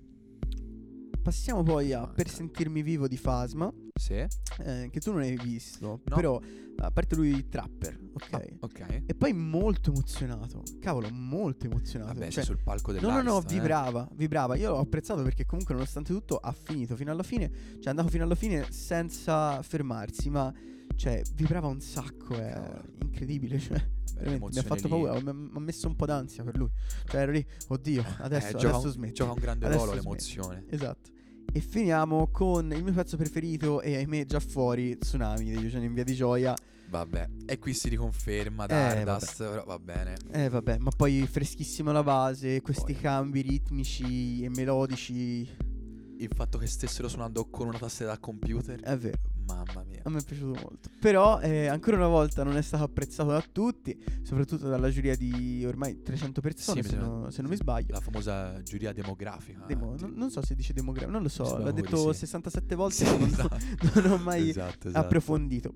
Passiamo 1.22 1.62
poi 1.62 1.92
a 1.92 2.06
Per 2.06 2.28
sentirmi 2.28 2.82
vivo 2.82 3.08
di 3.08 3.16
Fasma. 3.16 3.72
Sì. 3.98 4.12
eh, 4.14 4.88
che 4.90 5.00
tu 5.00 5.10
non 5.12 5.22
hai 5.22 5.36
visto, 5.36 6.00
No. 6.04 6.14
però 6.16 6.38
a 6.78 6.90
parte 6.90 7.14
lui 7.16 7.48
trapper, 7.48 7.98
ok? 8.12 8.32
Ah, 8.32 8.42
ok. 8.60 9.02
E 9.06 9.14
poi 9.14 9.32
molto 9.32 9.90
emozionato. 9.90 10.62
Cavolo, 10.80 11.08
molto 11.10 11.64
emozionato. 11.66 12.12
Vabbè, 12.12 12.30
Cioè, 12.30 12.44
sul 12.44 12.58
palco 12.62 12.92
No, 12.92 12.98
dell'Ariston. 12.98 13.24
no, 13.24 13.32
no, 13.32 13.42
eh. 13.42 13.52
vibrava, 13.52 14.08
vibrava. 14.14 14.56
Io 14.56 14.70
l'ho 14.70 14.78
apprezzato 14.80 15.22
perché 15.22 15.46
comunque 15.46 15.72
nonostante 15.74 16.12
tutto 16.12 16.36
ha 16.36 16.52
finito 16.52 16.94
fino 16.94 17.10
alla 17.10 17.22
fine, 17.22 17.50
cioè 17.50 17.84
è 17.84 17.88
andato 17.88 18.08
fino 18.08 18.24
alla 18.24 18.34
fine 18.34 18.66
senza 18.70 19.62
fermarsi, 19.62 20.28
ma 20.28 20.52
cioè 20.94 21.22
vibrava 21.34 21.66
un 21.68 21.80
sacco, 21.80 22.34
è 22.36 22.50
Cavolo. 22.52 22.82
incredibile, 23.02 23.58
cioè 23.58 23.78
Beh, 23.78 24.20
veramente, 24.22 24.48
mi 24.52 24.58
ha 24.58 24.62
fatto 24.62 24.82
lì- 24.84 24.88
paura, 24.88 25.20
mi 25.22 25.50
ha 25.54 25.60
messo 25.60 25.88
un 25.88 25.96
po' 25.96 26.04
d'ansia 26.06 26.44
per 26.44 26.56
lui. 26.58 26.68
Cioè 27.06 27.22
ero 27.22 27.32
lì, 27.32 27.44
oddio, 27.68 28.04
adesso, 28.18 28.48
Eh, 28.48 28.60
gioca, 28.60 28.68
adesso 28.74 28.86
un, 28.86 28.92
smetti. 28.92 29.12
gioca 29.14 29.32
un 29.32 29.38
grande 29.40 29.64
Adesso 29.66 29.84
ruolo 29.84 29.98
l'emozione. 29.98 30.64
Esatto. 30.68 31.14
E 31.52 31.60
finiamo 31.60 32.28
con 32.30 32.70
il 32.72 32.82
mio 32.84 32.92
pezzo 32.92 33.16
preferito 33.16 33.80
e 33.80 33.96
ahimè 33.96 34.26
già 34.26 34.40
fuori, 34.40 34.98
Tsunami 34.98 35.50
degli 35.50 35.62
Eugenio 35.64 35.86
in 35.88 35.94
Via 35.94 36.04
di 36.04 36.14
Gioia. 36.14 36.54
Vabbè, 36.88 37.28
e 37.46 37.58
qui 37.58 37.74
si 37.74 37.88
riconferma 37.88 38.64
Eh, 38.64 39.02
Dardust, 39.04 39.38
però 39.38 39.64
va 39.64 39.78
bene. 39.78 40.14
Eh 40.32 40.48
vabbè, 40.48 40.78
ma 40.78 40.90
poi 40.90 41.26
freschissima 41.26 41.90
la 41.92 42.02
base, 42.02 42.60
questi 42.60 42.92
Poi. 42.92 43.02
cambi 43.02 43.40
ritmici 43.40 44.42
e 44.42 44.48
melodici, 44.50 45.48
Il 46.18 46.30
fatto 46.34 46.56
che 46.56 46.66
stessero 46.66 47.08
suonando 47.08 47.44
con 47.50 47.68
una 47.68 47.78
tastiera 47.78 48.12
da 48.12 48.18
computer, 48.18 48.80
è 48.80 48.96
vero. 48.96 49.18
Mamma 49.46 49.84
mia. 49.86 50.00
A 50.04 50.10
me 50.10 50.18
è 50.18 50.22
piaciuto 50.24 50.60
molto. 50.60 50.90
Però, 51.00 51.40
eh, 51.40 51.66
ancora 51.66 51.96
una 51.96 52.08
volta, 52.08 52.42
non 52.44 52.56
è 52.56 52.62
stato 52.62 52.84
apprezzato 52.84 53.30
da 53.30 53.42
tutti, 53.50 53.96
soprattutto 54.22 54.68
dalla 54.68 54.90
giuria 54.90 55.16
di 55.16 55.64
ormai 55.66 56.02
300 56.02 56.40
persone, 56.40 56.82
Sì, 56.82 56.90
se, 56.90 56.96
non, 56.96 57.30
se 57.32 57.40
non 57.42 57.50
mi 57.50 57.56
sbaglio. 57.56 57.92
La 57.94 58.00
famosa 58.00 58.60
giuria 58.62 58.92
demografica. 58.92 59.64
Demo- 59.66 59.94
eh, 59.94 60.00
non, 60.00 60.12
non 60.14 60.30
so 60.30 60.44
se 60.44 60.54
dice 60.54 60.72
demografico, 60.72 61.12
non 61.12 61.22
lo 61.22 61.28
so, 61.28 61.58
l'ha 61.58 61.70
detto 61.72 62.12
sì. 62.12 62.18
67 62.20 62.74
volte, 62.74 62.94
Sì, 63.04 63.04
non, 63.04 63.22
esatto. 63.28 63.56
non 64.00 64.10
ho 64.12 64.16
mai 64.18 64.50
Esatto, 64.50 64.88
esatto. 64.88 65.04
approfondito. 65.06 65.74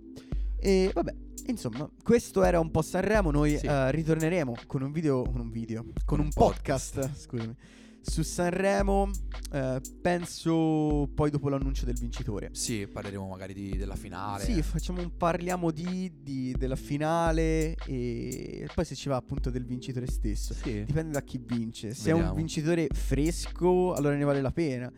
E 0.63 0.91
vabbè, 0.93 1.15
insomma, 1.47 1.89
questo 2.03 2.43
era 2.45 2.61
un 2.61 2.71
po' 2.71 2.83
Sanremo. 2.83 3.31
Noi 3.31 3.55
eh, 3.55 3.91
ritorneremo 3.91 4.55
con 4.67 4.83
un 4.83 4.93
video, 4.93 5.23
con 5.23 5.41
un 5.41 5.51
video, 5.51 5.85
con, 6.05 6.19
un, 6.19 6.27
un 6.27 6.33
podcast, 6.33 6.97
podcast. 6.97 7.21
scusami, 7.23 7.55
su 8.03 8.23
Sanremo. 8.23 9.11
eh, 9.53 9.81
penso 10.01 11.11
poi 11.13 11.29
dopo 11.31 11.49
l'annuncio 11.49 11.85
del 11.85 11.97
vincitore. 11.99 12.51
Sì, 12.53 12.87
parleremo 12.87 13.27
magari 13.27 13.53
di- 13.53 13.77
della 13.77 13.97
finale. 13.97 14.45
Sì, 14.45 14.63
facciamo 14.63 15.01
un 15.03 15.17
parliamo 15.17 15.71
di, 15.73 16.13
di- 16.23 16.55
della 16.57 16.77
finale 16.77 17.75
e 17.87 18.69
poi 18.73 18.85
se 18.85 18.95
ci 18.95 19.09
va 19.09 19.17
appunto 19.17 19.51
del 19.51 19.65
vincitore 19.65 20.07
stesso. 20.07 20.55
Sì. 20.55 20.85
Dipende 20.85 21.13
da 21.13 21.23
chi 21.23 21.41
vince. 21.45 21.95
Se 21.95 22.11
è 22.11 22.13
un 22.13 22.19
Vediamo. 22.19 22.37
vincitore 22.39 22.89
fresco, 22.93 23.93
allora 23.95 24.15
ne 24.15 24.25
vale 24.25 24.41
la 24.41 24.53
pena. 24.53 24.93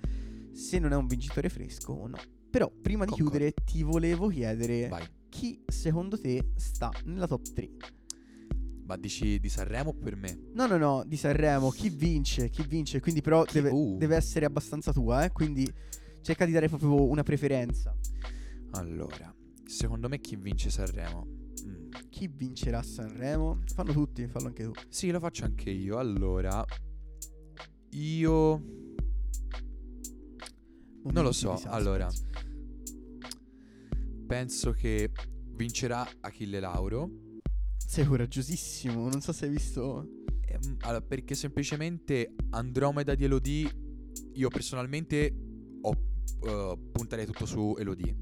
Se 0.52 0.78
non 0.78 0.92
è 0.92 0.96
un 0.96 1.06
vincitore 1.06 1.48
fresco, 1.48 2.06
no. 2.06 2.18
Però 2.50 2.70
prima 2.70 3.04
di 3.06 3.10
Concordo. 3.12 3.30
chiudere 3.30 3.54
ti 3.64 3.82
volevo 3.82 4.28
chiedere 4.28 4.88
Vai. 4.88 5.06
chi 5.30 5.62
secondo 5.66 6.20
te 6.20 6.52
sta 6.56 6.90
nella 7.04 7.26
top 7.26 7.52
3. 7.54 7.70
Ma 8.92 8.98
dici 8.98 9.40
di 9.40 9.48
Sanremo 9.48 9.88
o 9.88 9.94
per 9.94 10.16
me? 10.16 10.50
No, 10.52 10.66
no, 10.66 10.76
no, 10.76 11.02
di 11.07 11.16
Sanremo, 11.16 11.70
chi 11.70 11.88
vince, 11.88 12.50
chi 12.50 12.62
vince, 12.68 13.00
quindi 13.00 13.22
però 13.22 13.42
deve, 13.50 13.70
uh. 13.70 13.96
deve 13.96 14.16
essere 14.16 14.44
abbastanza 14.44 14.92
tua, 14.92 15.24
eh, 15.24 15.33
quindi 15.33 15.66
cerca 16.20 16.44
di 16.44 16.52
dare 16.52 16.68
proprio 16.68 17.09
una 17.09 17.22
preferenza. 17.22 17.96
Allora, 18.72 19.35
secondo 19.64 20.11
me 20.11 20.20
chi 20.20 20.37
vince 20.37 20.68
Sanremo? 20.68 21.26
Mm. 21.64 21.88
Chi 22.11 22.26
vincerà 22.26 22.83
Sanremo? 22.83 23.62
Fallo 23.72 23.92
tutti, 23.92 24.26
fallo 24.26 24.48
anche 24.48 24.64
tu. 24.64 24.72
Sì, 24.90 25.11
lo 25.11 25.20
faccio 25.20 25.46
anche 25.46 25.70
io. 25.70 25.96
Allora, 25.96 26.62
io 27.92 28.50
non 31.00 31.24
lo 31.24 31.33
Momenti 31.33 31.33
so. 31.33 31.59
Allora, 31.64 32.11
penso 34.26 34.72
che 34.72 35.11
vincerà 35.55 36.07
Achille 36.20 36.61
Lauro. 36.61 37.21
Sei 37.92 38.07
coraggiosissimo, 38.07 39.07
non 39.11 39.20
so 39.20 39.33
se 39.33 39.44
hai 39.44 39.50
visto... 39.50 40.22
Ehm, 40.46 40.76
allora, 40.81 41.02
perché 41.02 41.35
semplicemente 41.35 42.35
Andromeda 42.48 43.14
di 43.14 43.24
Elodie, 43.24 43.70
io 44.33 44.48
personalmente 44.48 45.31
ho, 45.83 45.92
eh, 46.42 46.78
punterei 46.90 47.26
tutto 47.26 47.44
su 47.44 47.76
Elodie. 47.78 48.16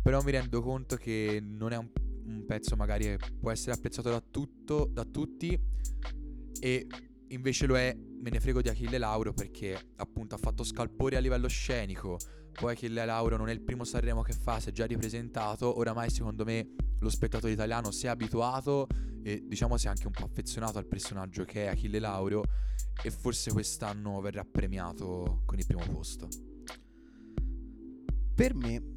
Però 0.00 0.22
mi 0.22 0.30
rendo 0.30 0.62
conto 0.62 0.94
che 0.94 1.42
non 1.42 1.72
è 1.72 1.76
un, 1.78 1.90
un 2.26 2.44
pezzo 2.46 2.76
magari 2.76 3.06
che 3.06 3.18
può 3.40 3.50
essere 3.50 3.72
apprezzato 3.72 4.08
da, 4.08 4.20
tutto, 4.20 4.88
da 4.88 5.04
tutti 5.04 5.60
e 6.60 6.86
invece 7.26 7.66
lo 7.66 7.76
è, 7.76 7.92
me 7.96 8.30
ne 8.30 8.38
frego 8.38 8.62
di 8.62 8.68
Achille 8.68 8.98
Lauro 8.98 9.32
perché 9.32 9.76
appunto 9.96 10.36
ha 10.36 10.38
fatto 10.38 10.62
scalpore 10.62 11.16
a 11.16 11.18
livello 11.18 11.48
scenico. 11.48 12.18
Poi 12.52 12.74
Achille 12.74 13.04
Lauro 13.04 13.36
non 13.36 13.48
è 13.48 13.52
il 13.52 13.62
primo 13.62 13.82
Sanremo 13.82 14.22
che 14.22 14.32
fa, 14.32 14.60
si 14.60 14.68
è 14.68 14.72
già 14.72 14.86
ripresentato. 14.86 15.76
Oramai 15.76 16.08
secondo 16.08 16.44
me 16.44 16.91
lo 17.02 17.10
spettatore 17.10 17.52
italiano 17.52 17.90
si 17.90 18.06
è 18.06 18.08
abituato 18.08 18.86
e 19.22 19.44
diciamo 19.46 19.76
si 19.76 19.86
è 19.86 19.88
anche 19.88 20.06
un 20.06 20.12
po' 20.12 20.24
affezionato 20.24 20.78
al 20.78 20.86
personaggio 20.86 21.44
che 21.44 21.64
è 21.64 21.68
Achille 21.68 21.98
Lauro 21.98 22.44
e 23.02 23.10
forse 23.10 23.52
quest'anno 23.52 24.20
verrà 24.20 24.44
premiato 24.44 25.42
con 25.44 25.58
il 25.58 25.66
primo 25.66 25.84
posto. 25.92 26.28
Per 28.34 28.54
me... 28.54 28.90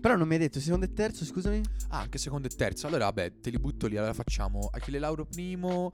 Però 0.00 0.14
non 0.16 0.28
mi 0.28 0.34
hai 0.34 0.40
detto 0.40 0.60
secondo 0.60 0.84
e 0.84 0.92
terzo, 0.92 1.24
scusami? 1.24 1.60
Ah, 1.88 2.00
anche 2.00 2.18
secondo 2.18 2.46
e 2.46 2.50
terzo. 2.50 2.86
Allora, 2.86 3.06
vabbè, 3.06 3.40
te 3.40 3.50
li 3.50 3.58
butto 3.58 3.86
lì. 3.86 3.96
Allora 3.96 4.12
facciamo 4.12 4.68
Achille 4.70 4.98
Lauro 4.98 5.24
primo, 5.24 5.92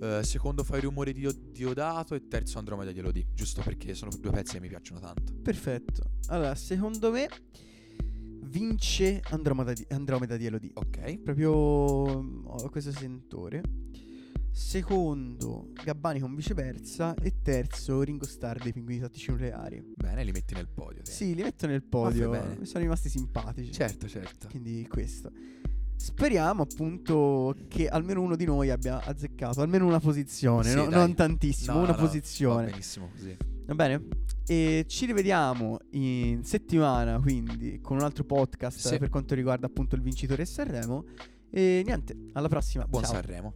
eh, 0.00 0.22
secondo 0.22 0.64
fai 0.64 0.80
rumore 0.80 1.12
di 1.12 1.28
Diodato 1.52 2.14
e 2.14 2.28
terzo 2.28 2.58
Andromeda 2.58 2.92
di 2.92 3.00
Elodie. 3.00 3.26
Giusto 3.34 3.62
perché 3.62 3.94
sono 3.94 4.10
due 4.18 4.30
pezzi 4.30 4.54
che 4.54 4.60
mi 4.60 4.68
piacciono 4.68 5.00
tanto. 5.00 5.34
Perfetto. 5.42 6.12
Allora, 6.28 6.54
secondo 6.54 7.10
me 7.10 7.28
vince 8.42 9.20
Andromeda 9.30 9.72
di, 9.72 9.84
Andromeda 9.90 10.36
di 10.36 10.46
Elodie. 10.46 10.70
Ok. 10.74 11.18
Proprio 11.18 12.22
mm, 12.22 12.46
ho 12.46 12.68
questo 12.70 12.92
sentore. 12.92 13.62
Secondo 14.52 15.68
Gabbani 15.84 16.20
con 16.20 16.34
viceversa. 16.34 17.14
E 17.14 17.34
terzo 17.42 18.02
Ringo 18.02 18.26
Starr 18.26 18.58
dei 18.62 18.72
Pinguini 18.72 19.00
Tattici 19.00 19.30
Nucleari. 19.30 19.82
Bene, 19.96 20.24
li 20.24 20.32
metti 20.32 20.54
nel 20.54 20.68
podio. 20.68 21.02
te. 21.02 21.10
Sì, 21.10 21.34
li 21.34 21.42
metto 21.42 21.66
nel 21.66 21.82
podio. 21.82 22.30
Mi 22.58 22.66
sono 22.66 22.82
rimasti 22.82 23.08
simpatici. 23.08 23.72
Certo, 23.72 24.08
certo. 24.08 24.48
Quindi 24.48 24.86
questo. 24.88 25.30
Speriamo 25.96 26.62
appunto 26.62 27.54
che 27.68 27.86
almeno 27.86 28.22
uno 28.22 28.34
di 28.34 28.46
noi 28.46 28.70
abbia 28.70 29.04
azzeccato 29.04 29.60
almeno 29.60 29.86
una 29.86 30.00
posizione, 30.00 30.70
Sì, 30.70 30.74
no- 30.74 30.88
non 30.88 31.14
tantissimo, 31.14 31.74
No, 31.74 31.82
una 31.82 31.90
no, 31.92 31.98
posizione. 31.98 32.64
Va 32.64 32.70
benissimo 32.70 33.10
così. 33.12 33.36
Va 33.66 33.74
bene? 33.74 34.02
E 34.50 34.84
ci 34.88 35.06
rivediamo 35.06 35.78
in 35.90 36.42
settimana, 36.42 37.20
quindi, 37.20 37.78
con 37.80 37.98
un 37.98 38.02
altro 38.02 38.24
podcast 38.24 38.88
Sì. 38.88 38.98
per 38.98 39.08
quanto 39.08 39.36
riguarda 39.36 39.66
appunto 39.66 39.94
il 39.94 40.02
vincitore 40.02 40.44
Sanremo. 40.44 41.04
E 41.52 41.82
niente, 41.84 42.16
alla 42.32 42.48
prossima. 42.48 42.84
Buon 42.88 43.04
Ciao. 43.04 43.12
Sanremo. 43.12 43.54